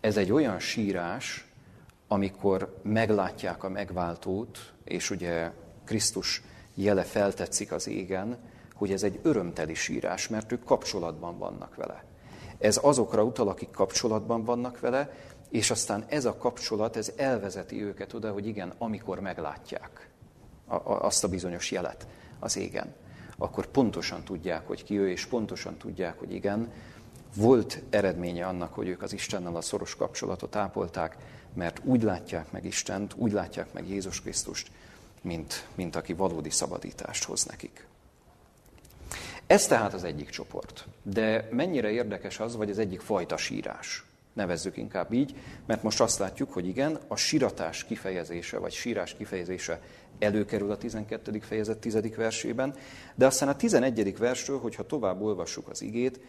[0.00, 1.46] ez egy olyan sírás,
[2.08, 5.50] amikor meglátják a megváltót, és ugye
[5.84, 6.42] Krisztus
[6.74, 8.38] jele feltetszik az égen,
[8.74, 12.04] hogy ez egy örömteli sírás, mert ők kapcsolatban vannak vele.
[12.62, 15.10] Ez azokra utal, akik kapcsolatban vannak vele,
[15.50, 20.08] és aztán ez a kapcsolat, ez elvezeti őket oda, hogy igen, amikor meglátják
[20.82, 22.06] azt a bizonyos jelet
[22.38, 22.94] az égen,
[23.38, 26.72] akkor pontosan tudják, hogy ki ő, és pontosan tudják, hogy igen,
[27.36, 31.16] volt eredménye annak, hogy ők az Istennel a szoros kapcsolatot ápolták,
[31.54, 34.70] mert úgy látják meg Istent, úgy látják meg Jézus Krisztust,
[35.20, 37.86] mint, mint aki valódi szabadítást hoz nekik.
[39.52, 40.86] Ez tehát az egyik csoport.
[41.02, 44.04] De mennyire érdekes az, vagy az egyik fajta sírás.
[44.32, 45.34] Nevezzük inkább így,
[45.66, 49.80] mert most azt látjuk, hogy igen, a siratás kifejezése, vagy sírás kifejezése
[50.18, 51.38] előkerül a 12.
[51.40, 52.16] fejezet 10.
[52.16, 52.74] versében,
[53.14, 54.18] de aztán a 11.
[54.18, 56.20] versről, hogyha tovább olvassuk az igét,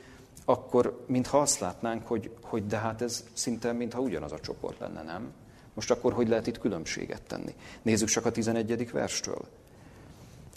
[0.45, 5.03] akkor mintha azt látnánk, hogy, hogy de hát ez szinte mintha ugyanaz a csoport lenne,
[5.03, 5.31] nem?
[5.73, 7.53] Most akkor hogy lehet itt különbséget tenni?
[7.81, 8.91] Nézzük csak a 11.
[8.91, 9.45] verstől.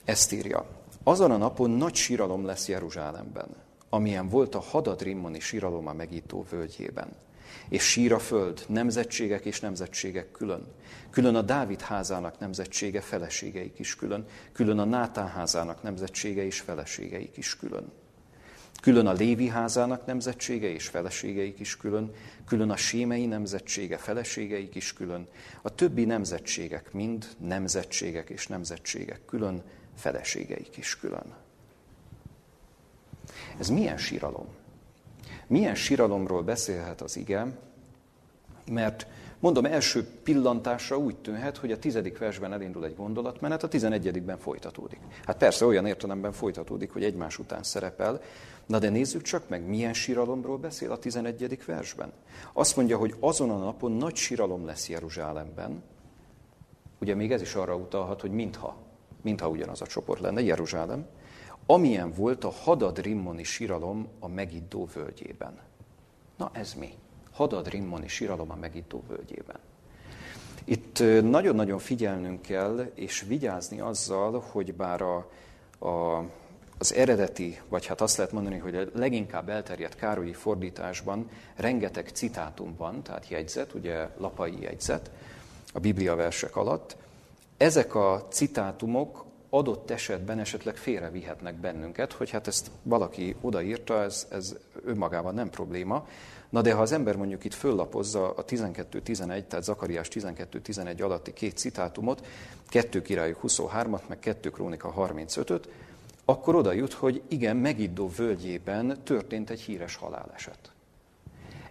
[0.04, 0.66] Ezt írja.
[1.08, 3.48] Azon a napon nagy síralom lesz Jeruzsálemben,
[3.88, 7.08] amilyen volt a hadadrimmoni síralom a megító völgyében.
[7.68, 10.66] És sír a föld, nemzetségek és nemzetségek külön.
[11.10, 14.26] Külön a Dávid házának nemzetsége, feleségeik is külön.
[14.52, 17.92] Külön a Nátán házának nemzetsége és feleségeik is külön.
[18.82, 22.12] Külön a Lévi házának nemzetsége és feleségeik is külön,
[22.46, 25.26] külön a Sémei nemzetsége, feleségeik is külön,
[25.62, 29.62] a többi nemzetségek mind nemzetségek és nemzetségek külön,
[29.96, 31.34] feleségeik is külön.
[33.58, 34.46] Ez milyen síralom?
[35.46, 37.46] Milyen síralomról beszélhet az ige?
[38.70, 39.06] Mert
[39.38, 45.00] mondom, első pillantásra úgy tűnhet, hogy a tizedik versben elindul egy gondolatmenet, a tizenegyedikben folytatódik.
[45.24, 48.20] Hát persze olyan értelemben folytatódik, hogy egymás után szerepel,
[48.66, 51.64] Na de nézzük csak meg, milyen síralomról beszél a 11.
[51.66, 52.12] versben.
[52.52, 55.82] Azt mondja, hogy azon a napon nagy síralom lesz Jeruzsálemben.
[56.98, 58.76] Ugye még ez is arra utalhat, hogy mintha,
[59.26, 61.06] mintha ugyanaz a csoport lenne, Jeruzsálem.
[61.66, 65.58] Amilyen volt a Hadad Rimmoni síralom a Megiddó völgyében.
[66.36, 66.92] Na ez mi?
[67.32, 69.58] Hadad Rimmoni síralom a Megiddó völgyében.
[70.64, 75.16] Itt nagyon-nagyon figyelnünk kell, és vigyázni azzal, hogy bár a,
[75.88, 76.24] a
[76.78, 82.74] az eredeti, vagy hát azt lehet mondani, hogy a leginkább elterjedt Károlyi fordításban rengeteg citátum
[82.76, 85.10] van, tehát jegyzet, ugye lapai jegyzet
[85.72, 86.96] a Biblia versek alatt.
[87.56, 94.56] Ezek a citátumok adott esetben esetleg félrevihetnek bennünket, hogy hát ezt valaki odaírta, ez, ez
[94.84, 96.06] önmagában nem probléma.
[96.48, 101.56] Na de ha az ember mondjuk itt föllapozza a 12-11, tehát Zakariás 12-11 alatti két
[101.56, 102.26] citátumot,
[102.68, 105.68] 2 királyok 23-at, meg 2 krónika 35-öt,
[106.24, 110.72] akkor oda jut, hogy igen, Megiddó völgyében történt egy híres haláleset.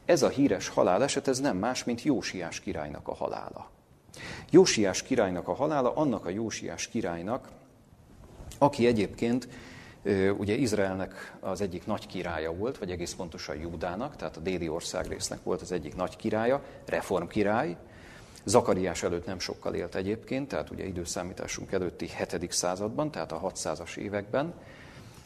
[0.05, 3.73] Ez a híres haláleset, ez nem más, mint Jósiás királynak a halála.
[4.49, 7.47] Jósiás királynak a halála annak a Jósiás királynak,
[8.57, 9.47] aki egyébként
[10.37, 15.43] ugye Izraelnek az egyik nagy királya volt, vagy egész pontosan Júdának, tehát a déli országrésznek
[15.43, 17.77] volt az egyik nagy királya, reformkirály.
[18.43, 22.51] Zakariás előtt nem sokkal élt egyébként, tehát ugye időszámításunk előtti 7.
[22.51, 24.53] században, tehát a 600-as években.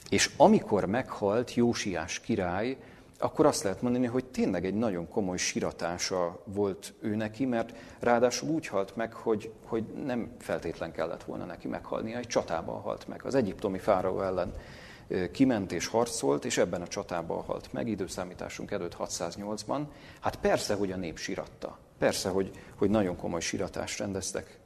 [0.10, 2.78] És amikor meghalt Jósiás király,
[3.19, 8.49] akkor azt lehet mondani, hogy tényleg egy nagyon komoly siratása volt ő neki, mert ráadásul
[8.49, 13.25] úgy halt meg, hogy, hogy nem feltétlen kellett volna neki meghalnia, egy csatában halt meg.
[13.25, 14.53] Az egyiptomi fáraó ellen
[15.32, 19.82] kiment és harcolt, és ebben a csatában halt meg, időszámításunk előtt 608-ban.
[20.19, 21.77] Hát persze, hogy a nép siratta.
[21.97, 24.60] Persze, hogy, hogy nagyon komoly siratást rendeztek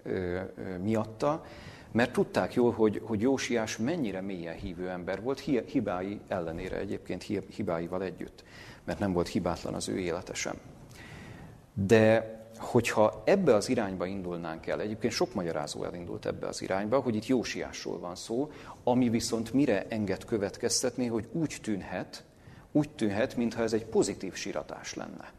[0.81, 1.45] miatta,
[1.93, 7.23] mert tudták jól, hogy, hogy Jósiás mennyire mélyen hívő ember volt, hibái ellenére egyébként,
[7.55, 8.43] hibáival együtt,
[8.83, 10.55] mert nem volt hibátlan az ő élete sem.
[11.73, 17.15] De hogyha ebbe az irányba indulnánk el, egyébként sok magyarázó elindult ebbe az irányba, hogy
[17.15, 18.51] itt Jósiásról van szó,
[18.83, 22.23] ami viszont mire enged következtetni, hogy úgy tűnhet,
[22.71, 25.31] úgy tűnhet, mintha ez egy pozitív siratás lenne.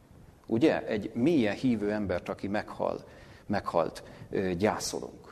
[0.46, 0.86] Ugye?
[0.86, 3.04] Egy mélyen hívő embert, aki meghal,
[3.46, 4.02] meghalt,
[4.56, 5.23] gyászolunk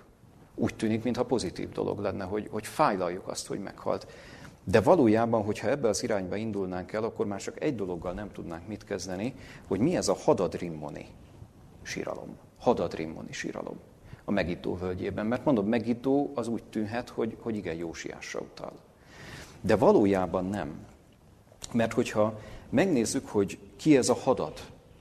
[0.55, 4.07] úgy tűnik, mintha pozitív dolog lenne, hogy, hogy fájlaljuk azt, hogy meghalt.
[4.65, 8.67] De valójában, hogyha ebbe az irányba indulnánk el, akkor már csak egy dologgal nem tudnánk
[8.67, 9.35] mit kezdeni,
[9.67, 11.07] hogy mi ez a hadadrimmoni
[11.83, 12.37] síralom.
[12.59, 13.77] Hadadrimmoni síralom
[14.25, 15.27] a Megiddó völgyében.
[15.27, 18.73] Mert mondom, Megiddó az úgy tűnhet, hogy, hogy igen, Jósiásra utal.
[19.61, 20.87] De valójában nem.
[21.73, 24.61] Mert hogyha megnézzük, hogy ki ez a hadad,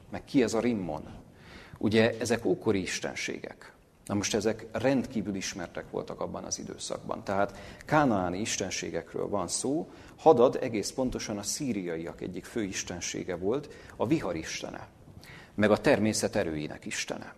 [0.09, 1.03] meg ki ez a rimmon,
[1.77, 3.73] ugye ezek ókori istenségek.
[4.05, 7.23] Na most ezek rendkívül ismertek voltak abban az időszakban.
[7.23, 14.07] Tehát kánaáni istenségekről van szó, Hadad egész pontosan a szíriaiak egyik fő istensége volt, a
[14.07, 14.87] vihar istene,
[15.55, 17.33] meg a természet erőinek istene.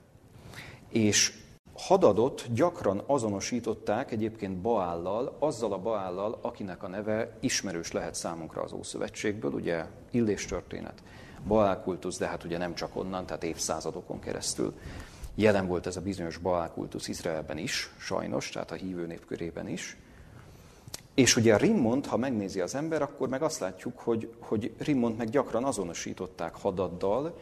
[0.89, 1.41] És
[1.77, 8.73] Hadadot gyakran azonosították egyébként Baállal, azzal a Baállal, akinek a neve ismerős lehet számunkra az
[8.73, 11.03] Ószövetségből, ugye Illés történet,
[11.47, 14.73] Baál kultusz, de hát ugye nem csak onnan, tehát évszázadokon keresztül
[15.35, 19.67] Jelen volt ez a bizonyos Baál kultusz Izraelben is, sajnos, tehát a hívő nép körében
[19.67, 19.97] is.
[21.13, 25.29] És ugye Rimmont, ha megnézi az ember, akkor meg azt látjuk, hogy, hogy Rimmont meg
[25.29, 27.37] gyakran azonosították hadaddal,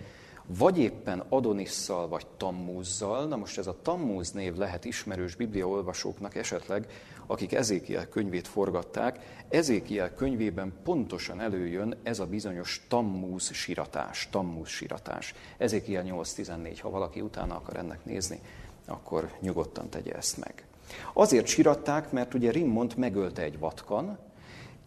[0.58, 3.28] vagy éppen Adonisszal, vagy Tammúzzal.
[3.28, 6.88] Na most ez a Tammúz név lehet ismerős bibliaolvasóknak esetleg,
[7.26, 9.44] akik Ezékiel könyvét forgatták.
[9.50, 15.34] Ezékiel könyvében pontosan előjön ez a bizonyos Tammúz siratás, Tammúz siratás.
[15.58, 18.40] Ezékiel 8.14, ha valaki utána akar ennek nézni,
[18.86, 20.66] akkor nyugodtan tegye ezt meg.
[21.14, 24.18] Azért siratták, mert ugye Rimmont megölte egy vatkan,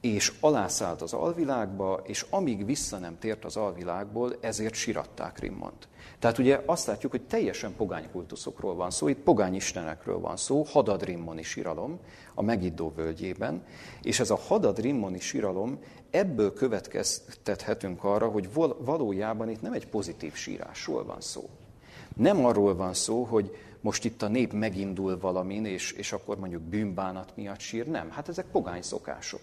[0.05, 5.89] és alászállt az alvilágba, és amíg vissza nem tért az alvilágból, ezért siratták Rimmont.
[6.19, 10.63] Tehát ugye azt látjuk, hogy teljesen pogány kultuszokról van szó, itt pogány istenekről van szó,
[10.63, 11.99] Hadad Rimmoni siralom
[12.35, 13.65] a Megiddó völgyében,
[14.03, 15.79] és ez a Hadad Rimmoni siralom,
[16.11, 21.49] ebből következtethetünk arra, hogy valójában itt nem egy pozitív sírásról van szó.
[22.17, 26.63] Nem arról van szó, hogy most itt a nép megindul valamin, és, és akkor mondjuk
[26.63, 27.87] bűnbánat miatt sír.
[27.87, 29.41] Nem, hát ezek pogány szokások.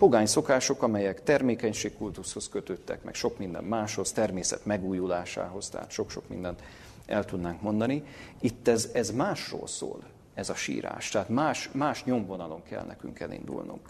[0.00, 6.62] Pogány szokások, amelyek termékenységkultuszhoz kötöttek, meg sok minden máshoz, természet megújulásához, tehát sok-sok mindent
[7.06, 8.04] el tudnánk mondani.
[8.40, 10.02] Itt ez, ez másról szól,
[10.34, 11.08] ez a sírás.
[11.08, 13.88] Tehát más, más nyomvonalon kell nekünk elindulnunk.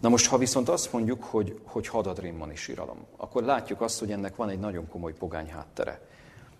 [0.00, 4.36] Na most, ha viszont azt mondjuk, hogy, hogy hadadrimmani síralom, akkor látjuk azt, hogy ennek
[4.36, 6.00] van egy nagyon komoly pogány háttere.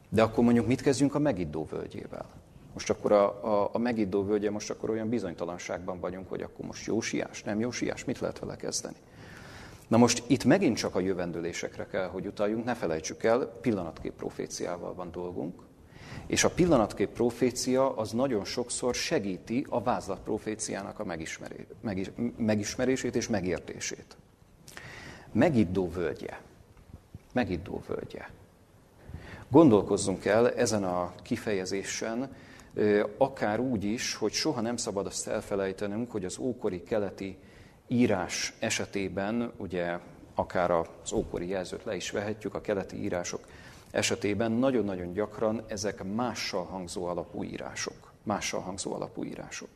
[0.08, 2.41] De akkor mondjuk mit kezdjünk a Megiddó völgyével?
[2.72, 6.86] Most akkor a, a, a Megiddó völgye, most akkor olyan bizonytalanságban vagyunk, hogy akkor most
[6.86, 8.96] jósiás, nem jósiás, mit lehet vele kezdeni?
[9.88, 14.94] Na most itt megint csak a jövendőlésekre kell, hogy utaljunk, ne felejtsük el, pillanatkép proféciával
[14.94, 15.62] van dolgunk,
[16.26, 21.04] és a pillanatkép profécia az nagyon sokszor segíti a vázlat proféciának a
[22.36, 24.16] megismerését és megértését.
[25.32, 26.38] Megiddó völgye.
[27.32, 28.28] Megiddó völgye.
[29.48, 32.34] Gondolkozzunk el ezen a kifejezésen,
[33.18, 37.38] akár úgy is, hogy soha nem szabad azt elfelejtenünk, hogy az ókori keleti
[37.88, 39.98] írás esetében, ugye
[40.34, 43.40] akár az ókori jelzőt le is vehetjük, a keleti írások
[43.90, 48.12] esetében nagyon-nagyon gyakran ezek mással hangzó alapú írások.
[48.22, 49.68] Mással hangzó alapú írások.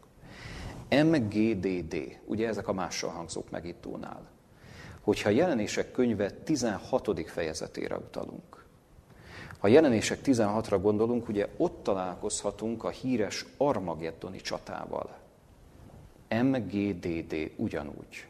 [0.91, 4.29] MGDD, ugye ezek a mással hangzók megittónál.
[5.01, 7.31] Hogyha jelenések könyve 16.
[7.31, 8.65] fejezetére utalunk,
[9.67, 15.17] ha jelenések 16-ra gondolunk, ugye ott találkozhatunk a híres Armageddoni csatával.
[16.29, 18.27] MGDD ugyanúgy.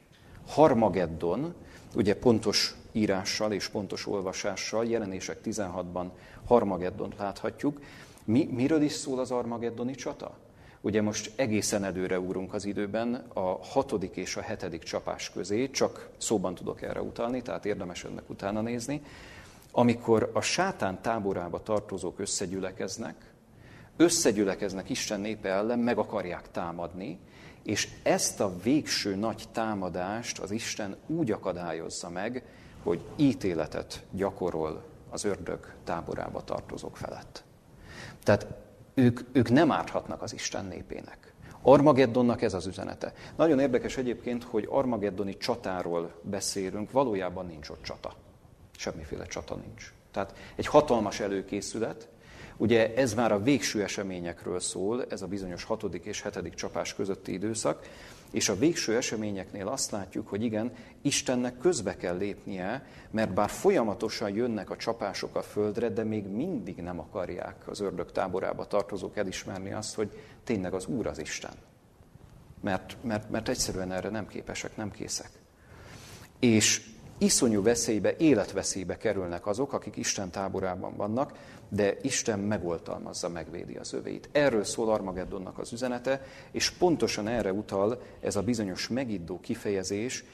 [0.47, 1.55] Harmageddon,
[1.95, 6.07] ugye pontos írással és pontos olvasással, jelenések 16-ban
[6.47, 7.81] Harmageddont láthatjuk.
[8.25, 10.37] Mi, miről is szól az Armageddoni csata?
[10.81, 16.09] Ugye most egészen előre úrunk az időben a hatodik és a hetedik csapás közé, csak
[16.17, 19.03] szóban tudok erre utalni, tehát érdemes önnek utána nézni,
[19.79, 23.35] amikor a sátán táborába tartozók összegyülekeznek,
[23.97, 27.19] összegyülekeznek Isten népe ellen, meg akarják támadni,
[27.63, 32.45] és ezt a végső nagy támadást az Isten úgy akadályozza meg,
[32.83, 37.45] hogy ítéletet gyakorol az ördög táborába tartozók felett.
[38.23, 38.47] Tehát
[38.95, 41.35] ők, ők nem árthatnak az Isten népének.
[41.63, 43.13] Armageddonnak ez az üzenete.
[43.37, 48.25] Nagyon érdekes egyébként, hogy Armageddoni csatáról beszélünk, valójában nincs ott csata.
[48.79, 49.93] Semmiféle csata nincs.
[50.11, 52.09] Tehát egy hatalmas előkészület,
[52.59, 57.33] Ugye ez már a végső eseményekről szól, ez a bizonyos hatodik és hetedik csapás közötti
[57.33, 57.89] időszak,
[58.31, 64.31] és a végső eseményeknél azt látjuk, hogy igen, Istennek közbe kell lépnie, mert bár folyamatosan
[64.35, 69.73] jönnek a csapások a földre, de még mindig nem akarják az ördög táborába tartozók elismerni
[69.73, 71.55] azt, hogy tényleg az Úr az Isten.
[72.61, 75.31] Mert, mert, mert egyszerűen erre nem képesek, nem készek.
[76.39, 81.33] És iszonyú veszélybe, életveszélybe kerülnek azok, akik Isten táborában vannak,
[81.69, 84.29] de Isten megoltalmazza, megvédi az övéit.
[84.33, 90.25] Erről szól Armageddonnak az üzenete, és pontosan erre utal ez a bizonyos megiddó kifejezés,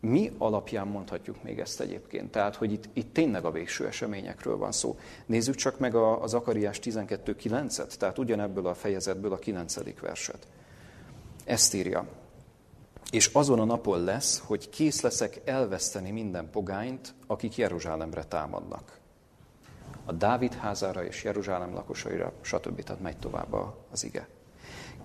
[0.00, 2.30] mi alapján mondhatjuk még ezt egyébként?
[2.30, 4.98] Tehát, hogy itt, itt tényleg a végső eseményekről van szó.
[5.26, 10.00] Nézzük csak meg a, az Akariás 12.9-et, tehát ugyanebből a fejezetből a 9.
[10.00, 10.46] verset.
[11.44, 12.06] Ezt írja.
[13.12, 19.00] És azon a napon lesz, hogy kész leszek elveszteni minden pogányt, akik Jeruzsálemre támadnak
[20.04, 22.82] a Dávid házára és Jeruzsálem lakosaira, stb.
[22.82, 23.54] Tehát megy tovább
[23.90, 24.28] az ige.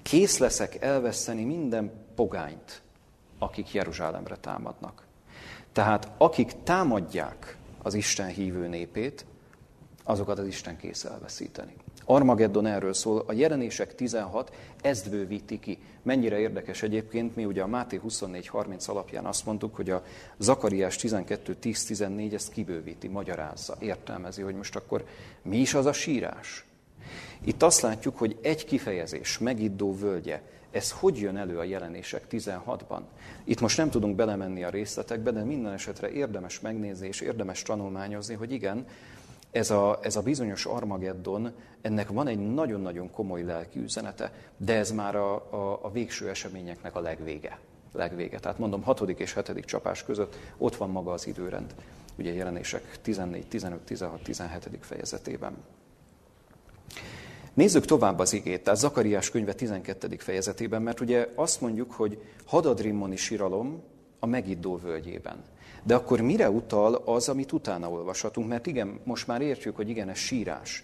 [0.01, 2.81] Kész leszek elveszteni minden pogányt,
[3.39, 5.05] akik Jeruzsálemre támadnak.
[5.71, 9.25] Tehát akik támadják az Isten hívő népét,
[10.03, 11.75] azokat az Isten kész elveszíteni.
[12.09, 15.77] Armageddon erről szól, a jelenések 16 ezt bővíti ki.
[16.01, 20.03] Mennyire érdekes egyébként, mi ugye a Máté 24.30 alapján azt mondtuk, hogy a
[20.37, 25.05] Zakariás 12.10.14 ezt kibővíti, magyarázza, értelmezi, hogy most akkor
[25.41, 26.65] mi is az a sírás?
[27.43, 30.41] Itt azt látjuk, hogy egy kifejezés, megiddó völgye,
[30.71, 32.99] ez hogy jön elő a jelenések 16-ban?
[33.43, 38.35] Itt most nem tudunk belemenni a részletekbe, de minden esetre érdemes megnézni és érdemes tanulmányozni,
[38.35, 38.85] hogy igen,
[39.57, 44.91] ez a, ez a bizonyos Armageddon, ennek van egy nagyon-nagyon komoly lelki üzenete, de ez
[44.91, 47.59] már a, a, a végső eseményeknek a legvége.
[47.93, 48.39] legvége.
[48.39, 51.75] Tehát mondom, hatodik és hetedik csapás között ott van maga az időrend,
[52.17, 54.77] ugye jelenések 14, 15, 16, 17.
[54.81, 55.57] fejezetében.
[57.53, 60.15] Nézzük tovább az igét, tehát Zakariás könyve 12.
[60.17, 63.83] fejezetében, mert ugye azt mondjuk, hogy hadadrimmoni siralom
[64.19, 65.43] a megiddó völgyében.
[65.87, 68.47] De akkor mire utal az, amit utána olvashatunk?
[68.47, 70.83] Mert igen, most már értjük, hogy igen, ez sírás.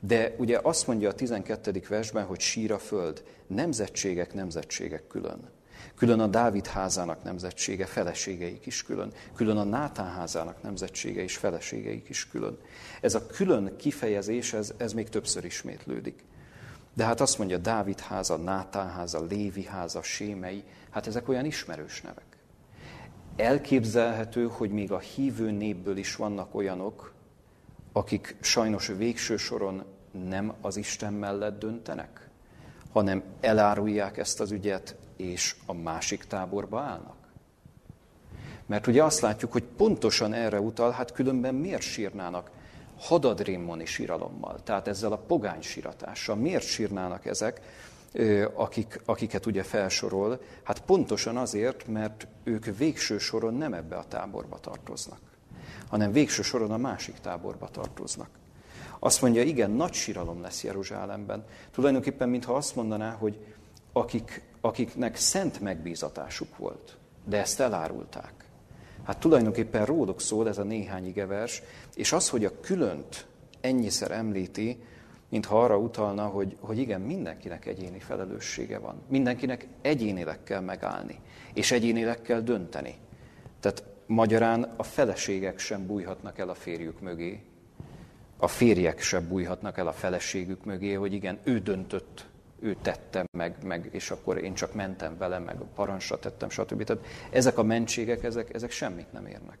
[0.00, 1.82] De ugye azt mondja a 12.
[1.88, 3.24] versben, hogy sír a föld.
[3.46, 5.50] Nemzetségek, nemzetségek külön.
[5.96, 9.12] Külön a Dávid házának nemzetsége, feleségeik is külön.
[9.36, 12.58] Külön a Nátán házának nemzetsége és feleségeik is külön.
[13.00, 16.24] Ez a külön kifejezés, ez, ez még többször ismétlődik.
[16.94, 22.00] De hát azt mondja Dávid háza, Nátán háza, Lévi háza, Sémei, hát ezek olyan ismerős
[22.00, 22.33] nevek.
[23.36, 27.12] Elképzelhető, hogy még a hívő népből is vannak olyanok,
[27.92, 29.84] akik sajnos végső soron
[30.28, 32.28] nem az Isten mellett döntenek,
[32.92, 37.16] hanem elárulják ezt az ügyet, és a másik táborba állnak.
[38.66, 42.50] Mert ugye azt látjuk, hogy pontosan erre utal, hát különben miért sírnának
[42.98, 47.60] hadadrémmoni síralommal, tehát ezzel a pogány síratással, miért sírnának ezek,
[48.54, 54.58] akik, akiket ugye felsorol, hát pontosan azért, mert ők végső soron nem ebbe a táborba
[54.58, 55.20] tartoznak,
[55.88, 58.28] hanem végső soron a másik táborba tartoznak.
[58.98, 61.44] Azt mondja, igen, nagy síralom lesz Jeruzsálemben.
[61.70, 63.38] Tulajdonképpen, mintha azt mondaná, hogy
[63.92, 68.32] akik, akiknek szent megbízatásuk volt, de ezt elárulták.
[69.04, 71.62] Hát tulajdonképpen róluk szól ez a néhány igevers,
[71.94, 73.26] és az, hogy a különt
[73.60, 74.78] ennyiszer említi,
[75.34, 79.02] mintha arra utalna, hogy, hogy igen, mindenkinek egyéni felelőssége van.
[79.08, 81.20] Mindenkinek egyénileg kell megállni,
[81.54, 82.94] és egyénileg kell dönteni.
[83.60, 87.40] Tehát magyarán a feleségek sem bújhatnak el a férjük mögé,
[88.36, 92.26] a férjek sem bújhatnak el a feleségük mögé, hogy igen, ő döntött,
[92.60, 96.84] ő tette meg, meg és akkor én csak mentem vele, meg parancsra tettem, stb.
[96.84, 99.58] Tehát ezek a mentségek, ezek, ezek semmit nem érnek.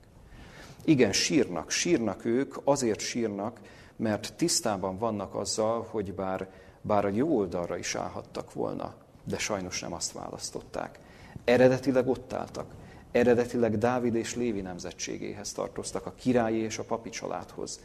[0.84, 3.60] Igen, sírnak, sírnak ők, azért sírnak,
[3.96, 6.48] mert tisztában vannak azzal, hogy bár,
[6.80, 10.98] bár a jó oldalra is állhattak volna, de sajnos nem azt választották.
[11.44, 12.66] Eredetileg ott álltak.
[13.12, 17.80] Eredetileg Dávid és Lévi nemzetségéhez tartoztak, a királyi és a papi családhoz.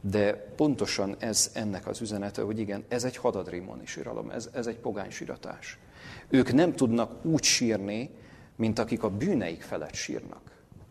[0.00, 4.76] De pontosan ez ennek az üzenete, hogy igen, ez egy hadadrémoni síralom, ez, ez egy
[4.76, 5.78] pogány síratás.
[6.28, 8.10] Ők nem tudnak úgy sírni,
[8.56, 10.40] mint akik a bűneik felett sírnak.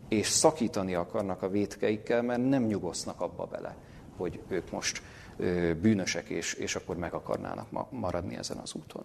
[0.08, 3.76] És szakítani akarnak a vétkeikkel, mert nem nyugosznak abba bele,
[4.22, 5.02] hogy ők most
[5.80, 9.04] bűnösek, és, és akkor meg akarnának maradni ezen az úton.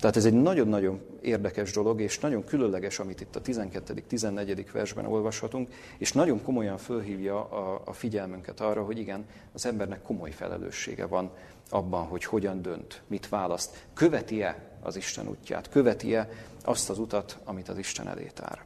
[0.00, 4.66] Tehát ez egy nagyon-nagyon érdekes dolog, és nagyon különleges, amit itt a 12.-14.
[4.72, 10.30] versben olvashatunk, és nagyon komolyan fölhívja a, a figyelmünket arra, hogy igen, az embernek komoly
[10.30, 11.30] felelőssége van
[11.70, 16.28] abban, hogy hogyan dönt, mit választ, követi-e az Isten útját, követi-e
[16.64, 18.62] azt az utat, amit az Isten elé tár.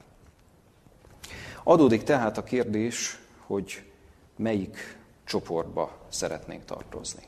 [1.63, 3.83] Adódik tehát a kérdés, hogy
[4.37, 4.98] melyik
[5.29, 7.23] csoportba szeretnénk tartozni.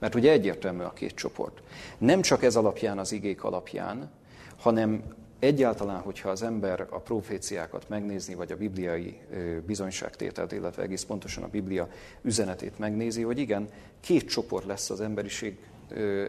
[0.00, 1.62] Mert ugye egyértelmű a két csoport.
[1.98, 4.10] Nem csak ez alapján, az igék alapján,
[4.58, 5.04] hanem
[5.38, 9.20] egyáltalán, hogyha az ember a proféciákat megnézi, vagy a bibliai
[9.66, 11.88] bizonyságtételt, illetve egész pontosan a Biblia
[12.22, 13.68] üzenetét megnézi, hogy igen,
[14.00, 15.58] két csoport lesz az emberiség,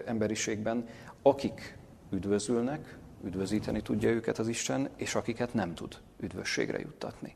[0.05, 0.87] emberiségben,
[1.21, 1.77] akik
[2.11, 7.35] üdvözülnek, üdvözíteni tudja őket az Isten, és akiket nem tud üdvösségre juttatni.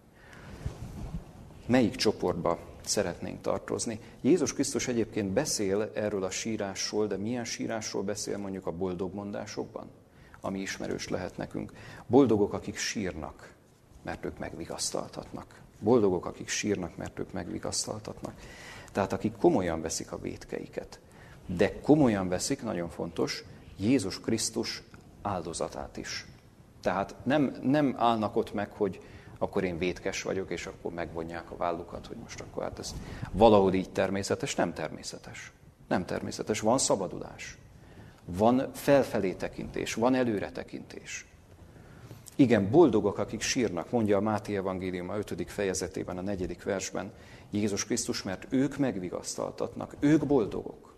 [1.66, 4.00] Melyik csoportba szeretnénk tartozni.
[4.22, 9.90] Jézus Krisztus egyébként beszél erről a sírásról, de milyen sírásról beszél mondjuk a boldogmondásokban,
[10.42, 11.72] ami ismerős lehet nekünk.
[12.08, 13.54] Boldogok, akik sírnak,
[14.04, 15.62] mert ők megvigasztaltatnak.
[15.80, 18.34] Boldogok, akik sírnak, mert ők megvigasztaltatnak.
[18.92, 21.00] Tehát akik komolyan veszik a vétkeiket.
[21.46, 23.44] De komolyan veszik, nagyon fontos,
[23.78, 24.84] Jézus Krisztus
[25.22, 26.26] áldozatát is.
[26.82, 29.02] Tehát nem, nem állnak ott meg, hogy
[29.38, 32.96] akkor én vétkes vagyok, és akkor megvonják a vállukat, hogy most akkor hát ez
[33.32, 34.56] valahogy így természetes.
[34.56, 35.52] Nem természetes.
[35.88, 36.60] Nem természetes.
[36.60, 37.58] Van szabadulás.
[38.26, 41.26] Van felfelé tekintés, van előre tekintés.
[42.36, 45.52] Igen, boldogok, akik sírnak, mondja a Máté Evangélium a 5.
[45.52, 46.58] fejezetében, a 4.
[46.64, 47.12] versben
[47.50, 50.94] Jézus Krisztus, mert ők megvigasztaltatnak, ők boldogok.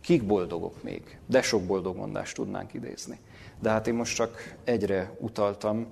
[0.00, 1.18] Kik boldogok még?
[1.26, 3.18] De sok boldog mondást tudnánk idézni.
[3.60, 5.86] De hát én most csak egyre utaltam,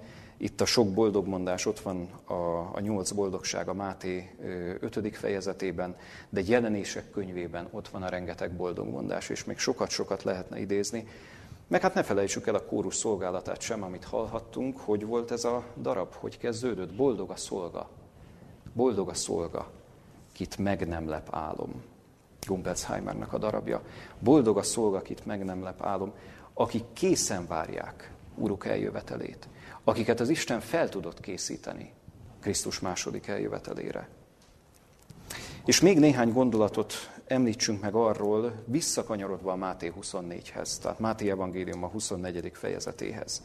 [0.45, 2.35] itt a sok boldogmondás ott van a,
[2.73, 4.31] a nyolc boldogság a Máté
[4.81, 5.97] ötödik fejezetében,
[6.29, 11.07] de jelenések könyvében ott van a rengeteg boldogmondás, és még sokat-sokat lehetne idézni.
[11.67, 15.65] Meg hát ne felejtsük el a kórus szolgálatát sem, amit hallhattunk, hogy volt ez a
[15.77, 16.95] darab, hogy kezdődött.
[16.95, 17.89] Boldog a szolga.
[18.73, 19.71] Boldog a szolga,
[20.33, 21.83] kit meg nem lep álom.
[22.47, 23.83] Gumbelsheimernek a darabja.
[24.19, 26.13] Boldog a szolga, kit meg nem lep álom,
[26.55, 29.49] akik készen várják Uruk eljövetelét
[29.85, 31.93] akiket az Isten fel tudott készíteni
[32.41, 34.09] Krisztus második eljövetelére.
[35.65, 36.93] És még néhány gondolatot
[37.27, 42.51] említsünk meg arról, visszakanyarodva a Máté 24-hez, tehát Máté evangélium a 24.
[42.55, 43.43] fejezetéhez.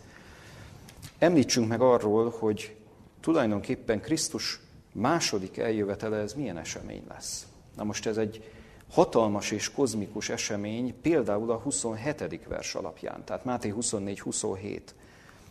[1.17, 2.75] Említsünk meg arról, hogy
[3.19, 4.59] tulajdonképpen Krisztus
[4.93, 7.47] második eljövetele ez milyen esemény lesz.
[7.75, 8.51] Na most ez egy
[8.91, 12.47] hatalmas és kozmikus esemény, például a 27.
[12.47, 14.81] vers alapján, tehát Máté 24-27.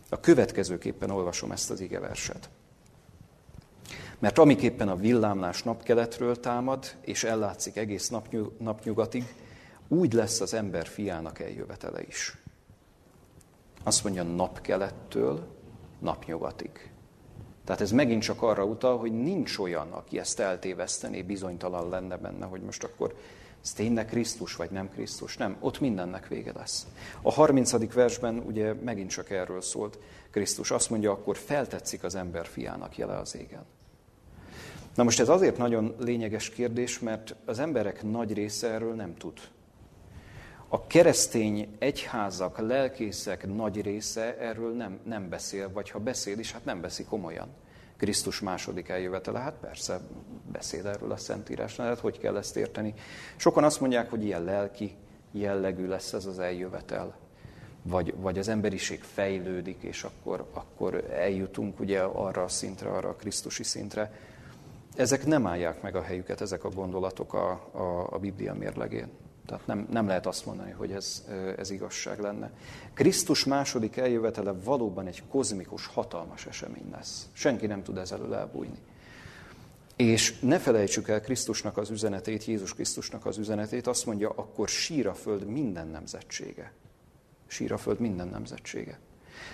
[0.09, 2.49] A következőképpen olvasom ezt az igeverset.
[4.19, 8.11] Mert amiképpen a villámlás napkeletről támad, és ellátszik egész
[8.57, 9.23] napnyugatig,
[9.87, 12.37] úgy lesz az ember fiának eljövetele is.
[13.83, 15.47] Azt mondja napkelettől
[15.99, 16.91] napnyugatig.
[17.65, 22.45] Tehát ez megint csak arra utal, hogy nincs olyan, aki ezt eltévesztené, bizonytalan lenne benne,
[22.45, 23.15] hogy most akkor
[23.63, 25.37] ez tényleg Krisztus, vagy nem Krisztus?
[25.37, 26.87] Nem, ott mindennek vége lesz.
[27.21, 27.93] A 30.
[27.93, 29.99] versben ugye megint csak erről szólt
[30.31, 30.71] Krisztus.
[30.71, 33.65] Azt mondja, akkor feltetszik az ember fiának jele az égen.
[34.95, 39.39] Na most ez azért nagyon lényeges kérdés, mert az emberek nagy része erről nem tud.
[40.67, 46.65] A keresztény egyházak, lelkészek nagy része erről nem, nem beszél, vagy ha beszél is, hát
[46.65, 47.47] nem veszi komolyan.
[47.99, 49.99] Krisztus második eljövetele, hát persze
[50.51, 52.93] beszél erről a Szentírás, hát hogy kell ezt érteni?
[53.35, 54.95] Sokan azt mondják, hogy ilyen lelki
[55.31, 57.15] jellegű lesz ez az eljövetel,
[57.81, 63.15] vagy, vagy az emberiség fejlődik, és akkor, akkor eljutunk ugye arra a szintre, arra a
[63.15, 64.11] Krisztusi szintre.
[64.95, 69.09] Ezek nem állják meg a helyüket, ezek a gondolatok a, a, a Biblia mérlegén.
[69.49, 71.25] Tehát nem, nem lehet azt mondani, hogy ez,
[71.57, 72.51] ez igazság lenne.
[72.93, 77.27] Krisztus második eljövetele valóban egy kozmikus, hatalmas esemény lesz.
[77.33, 78.77] Senki nem tud ez elől elbújni.
[79.95, 85.07] És ne felejtsük el Krisztusnak az üzenetét, Jézus Krisztusnak az üzenetét, azt mondja, akkor sír
[85.07, 86.71] a föld minden nemzetsége.
[87.47, 88.99] Sír a föld minden nemzetsége.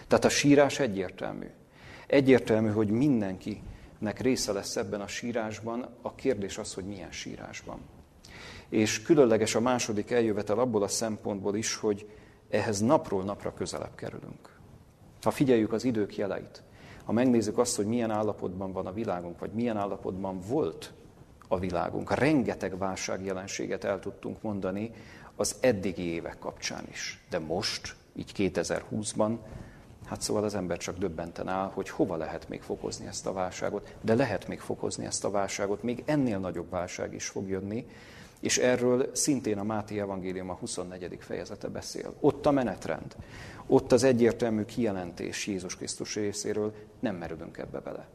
[0.08, 1.48] Tehát a sírás egyértelmű.
[2.08, 5.88] Egyértelmű, hogy mindenkinek része lesz ebben a sírásban.
[6.02, 7.80] A kérdés az, hogy milyen sírásban
[8.76, 12.10] és különleges a második eljövetel abból a szempontból is, hogy
[12.50, 14.60] ehhez napról napra közelebb kerülünk.
[15.22, 16.64] Ha figyeljük az idők jeleit,
[17.06, 20.94] Ha megnézzük azt, hogy milyen állapotban van a világunk, vagy milyen állapotban volt
[21.48, 24.92] a világunk, rengeteg válságjelenséget el tudtunk mondani
[25.36, 27.26] az eddigi évek kapcsán is.
[27.30, 29.38] De most, így 2020-ban,
[30.06, 33.96] hát szóval az ember csak döbbenten áll, hogy hova lehet még fokozni ezt a válságot,
[34.02, 37.86] de lehet még fokozni ezt a válságot, még ennél nagyobb válság is fog jönni,
[38.40, 41.18] és erről szintén a Máté Evangélium a 24.
[41.20, 42.14] fejezete beszél.
[42.20, 43.16] Ott a menetrend,
[43.68, 48.08] ott az egyértelmű kijelentés Jézus Krisztus részéről, nem merülünk ebbe bele.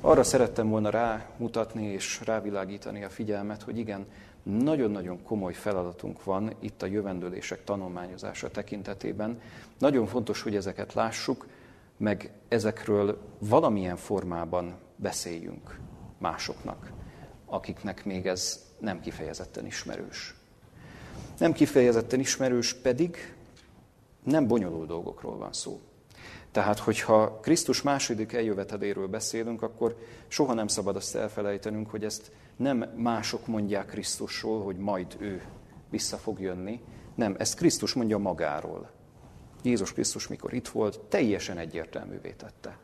[0.00, 4.06] Arra szerettem volna rámutatni és rávilágítani a figyelmet, hogy igen,
[4.42, 9.40] nagyon-nagyon komoly feladatunk van itt a jövendőlések tanulmányozása tekintetében.
[9.78, 11.46] Nagyon fontos, hogy ezeket lássuk,
[11.96, 15.78] meg ezekről valamilyen formában beszéljünk
[16.18, 16.92] másoknak,
[17.46, 20.34] akiknek még ez nem kifejezetten ismerős.
[21.38, 23.34] Nem kifejezetten ismerős pedig
[24.24, 25.80] nem bonyolult dolgokról van szó.
[26.52, 29.96] Tehát, hogyha Krisztus második eljöveteléről beszélünk, akkor
[30.28, 35.42] soha nem szabad azt elfelejtenünk, hogy ezt nem mások mondják Krisztusról, hogy majd ő
[35.90, 36.80] vissza fog jönni.
[37.14, 38.90] Nem, ezt Krisztus mondja magáról.
[39.62, 42.78] Jézus Krisztus, mikor itt volt, teljesen egyértelművé tette,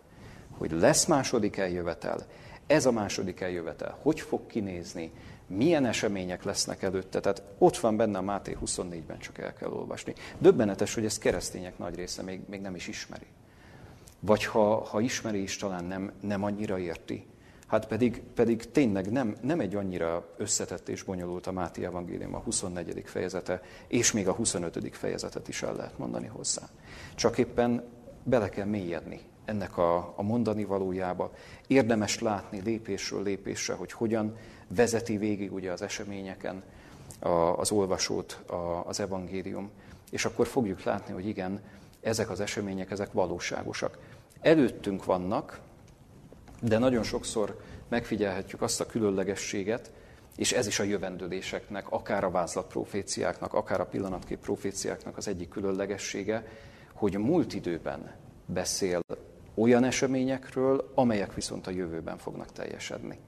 [0.58, 2.26] hogy lesz második eljövetel,
[2.66, 5.12] ez a második eljövetel, hogy fog kinézni,
[5.46, 7.20] milyen események lesznek előtte.
[7.20, 10.14] Tehát ott van benne a Máté 24-ben, csak el kell olvasni.
[10.38, 13.26] Döbbenetes, hogy ezt keresztények nagy része még, még nem is ismeri.
[14.20, 17.26] Vagy ha, ha ismeri is, talán nem, nem annyira érti.
[17.66, 22.38] Hát pedig, pedig tényleg nem, nem egy annyira összetett és bonyolult a Máté Evangélium a
[22.38, 23.02] 24.
[23.04, 24.96] fejezete, és még a 25.
[24.96, 26.62] fejezetet is el lehet mondani hozzá.
[27.14, 27.84] Csak éppen
[28.22, 31.32] bele kell mélyedni ennek a, a mondani valójába.
[31.66, 34.36] Érdemes látni lépésről lépésre, hogy hogyan
[34.74, 36.62] vezeti végig ugye az eseményeken
[37.18, 38.54] a, az olvasót a,
[38.86, 39.70] az evangélium.
[40.10, 41.60] És akkor fogjuk látni, hogy igen,
[42.00, 43.98] ezek az események, ezek valóságosak.
[44.40, 45.60] Előttünk vannak,
[46.60, 49.92] de nagyon sokszor megfigyelhetjük azt a különlegességet,
[50.36, 55.48] és ez is a jövendőléseknek, akár a vázlat proféciáknak, akár a pillanatkép proféciáknak az egyik
[55.48, 56.46] különlegessége,
[56.92, 58.14] hogy múlt időben
[58.46, 59.00] beszél
[59.54, 63.18] olyan eseményekről, amelyek viszont a jövőben fognak teljesedni.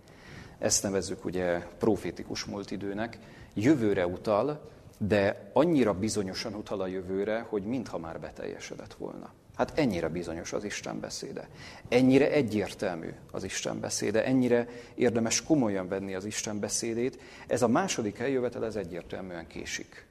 [0.59, 3.19] Ezt nevezzük ugye profétikus múlt időnek.
[3.55, 9.33] Jövőre utal, de annyira bizonyosan utal a jövőre, hogy mintha már beteljesedett volna.
[9.57, 11.49] Hát ennyire bizonyos az Isten beszéde.
[11.89, 17.21] Ennyire egyértelmű az Isten beszéde, ennyire érdemes komolyan venni az Isten beszédét.
[17.47, 20.07] Ez a második eljövetel, ez egyértelműen késik.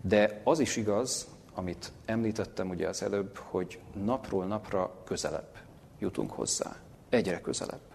[0.00, 5.56] De az is igaz, amit említettem ugye az előbb, hogy napról napra közelebb
[5.98, 6.76] jutunk hozzá.
[7.08, 7.93] Egyre közelebb.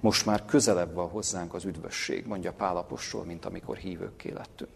[0.00, 4.70] Most már közelebb van hozzánk az üdvösség, mondja Pálapostól, mint amikor hívőkké lettünk.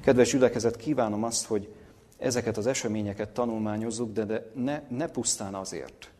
[0.00, 1.74] Kedves gyülekezet, kívánom azt, hogy
[2.18, 6.10] ezeket az eseményeket tanulmányozzuk, de, de ne, ne pusztán azért,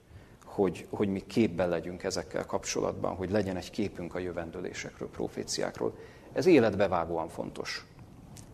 [0.44, 5.94] hogy, hogy mi képben legyünk ezekkel kapcsolatban, hogy legyen egy képünk a jövendőlésekről, proféciákról.
[6.32, 7.86] Ez életbevágóan fontos.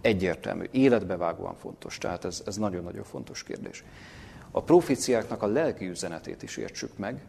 [0.00, 1.98] Egyértelmű, életbevágóan fontos.
[1.98, 3.84] Tehát ez, ez nagyon-nagyon fontos kérdés.
[4.50, 7.26] A proféciáknak a lelki üzenetét is értsük meg,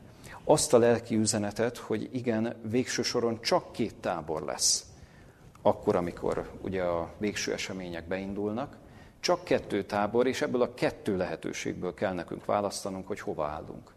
[0.49, 4.85] azt a lelki üzenetet, hogy igen, végső soron csak két tábor lesz.
[5.61, 8.77] Akkor, amikor ugye a végső események beindulnak,
[9.19, 13.93] csak kettő tábor, és ebből a kettő lehetőségből kell nekünk választanunk, hogy hova állunk.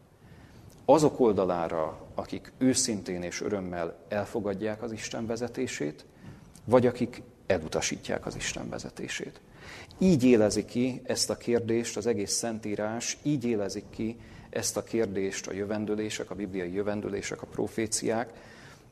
[0.85, 6.05] Azok oldalára, akik őszintén és örömmel elfogadják az Isten vezetését,
[6.65, 9.41] vagy akik elutasítják az Isten vezetését.
[9.99, 14.17] Így élezi ki ezt a kérdést az egész Szentírás, így élezik ki
[14.53, 18.33] ezt a kérdést a jövendőlések, a bibliai jövendőlések, a proféciák,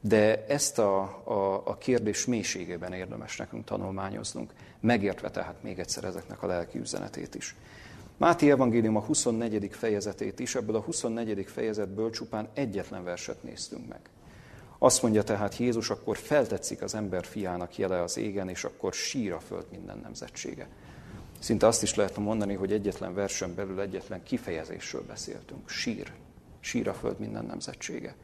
[0.00, 6.42] de ezt a, a, a kérdés mélységében érdemes nekünk tanulmányoznunk, megértve tehát még egyszer ezeknek
[6.42, 7.54] a lelki üzenetét is.
[8.16, 9.68] Máté Evangélium a 24.
[9.72, 11.44] fejezetét is, ebből a 24.
[11.46, 14.00] fejezetből csupán egyetlen verset néztünk meg.
[14.78, 19.32] Azt mondja tehát Jézus, akkor feltetszik az ember fiának jele az égen, és akkor sír
[19.32, 20.68] a föld minden nemzetsége.
[21.40, 25.68] Szinte azt is lehet mondani, hogy egyetlen versen belül egyetlen kifejezésről beszéltünk.
[25.68, 26.12] Sír.
[26.60, 28.14] Sír a föld minden nemzetsége.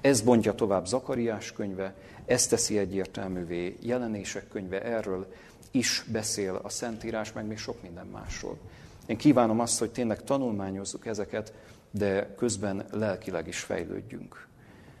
[0.00, 1.94] Ez bontja tovább Zakariás könyve,
[2.26, 5.32] ezt teszi egyértelművé jelenések könyve, erről
[5.70, 8.58] is beszél a Szentírás, meg még sok minden másról.
[9.06, 11.52] Én kívánom azt, hogy tényleg tanulmányozzuk ezeket,
[11.90, 14.46] de közben lelkileg is fejlődjünk.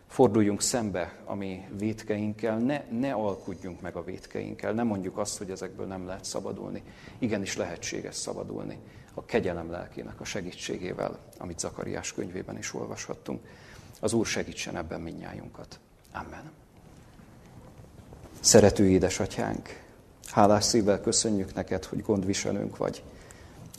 [0.06, 5.50] Forduljunk szembe a mi vétkeinkkel, ne, ne alkudjunk meg a vétkeinkkel, ne mondjuk azt, hogy
[5.50, 6.82] ezekből nem lehet szabadulni.
[7.18, 8.78] Igenis lehetséges szabadulni
[9.14, 13.40] a kegyelem lelkének a segítségével, amit Zakariás könyvében is olvashattunk.
[14.00, 15.78] Az Úr segítsen ebben minnyájunkat.
[16.12, 16.50] Amen.
[18.40, 19.82] Szerető édesatyánk,
[20.30, 23.02] hálás szívvel köszönjük neked, hogy gondviselőnk vagy,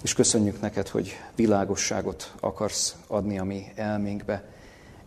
[0.03, 4.49] és köszönjük neked, hogy világosságot akarsz adni a mi elménkbe,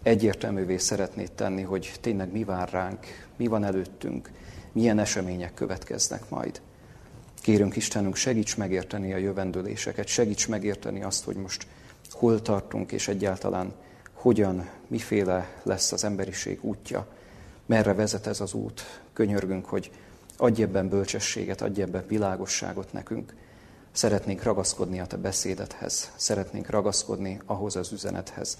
[0.02, 4.30] egyértelművé szeretnéd tenni, hogy tényleg mi vár ránk, mi van előttünk,
[4.72, 6.60] milyen események következnek majd.
[7.40, 11.66] Kérünk Istenünk, segíts megérteni a jövendőléseket, segíts megérteni azt, hogy most
[12.10, 13.72] hol tartunk, és egyáltalán
[14.12, 17.06] hogyan, miféle lesz az emberiség útja,
[17.66, 19.00] merre vezet ez az út.
[19.12, 19.90] Könyörgünk, hogy
[20.36, 23.34] adj ebben bölcsességet, adj ebben világosságot nekünk.
[23.92, 28.58] Szeretnénk ragaszkodni a Te beszédethez, szeretnénk ragaszkodni ahhoz az üzenethez,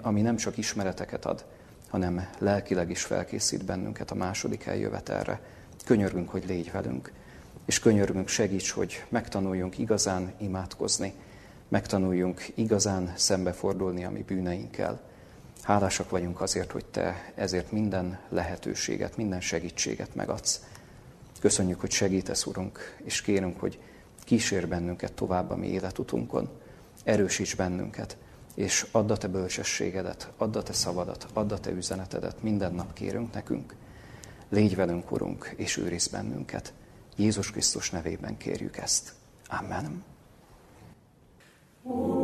[0.00, 1.44] ami nem csak ismereteket ad,
[1.88, 5.40] hanem lelkileg is felkészít bennünket a második eljövetelre.
[5.84, 7.12] Könyörgünk, hogy légy velünk,
[7.64, 11.12] és könyörgünk, segíts, hogy megtanuljunk igazán imádkozni,
[11.68, 15.00] megtanuljunk igazán szembefordulni a mi bűneinkkel.
[15.62, 20.60] Hálásak vagyunk azért, hogy Te ezért minden lehetőséget, minden segítséget megadsz.
[21.40, 23.78] Köszönjük, hogy segítesz, Urunk, és kérünk, hogy
[24.24, 26.48] kísér bennünket tovább a mi életutunkon.
[27.04, 28.16] Erősíts bennünket,
[28.54, 32.92] és add a te bölcsességedet, add a te szavadat, add a te üzenetedet, minden nap
[32.92, 33.74] kérünk nekünk.
[34.48, 36.72] Légy velünk, Urunk, és őriz bennünket.
[37.16, 39.12] Jézus Krisztus nevében kérjük ezt.
[39.48, 40.04] Amen.
[41.82, 42.21] Úr.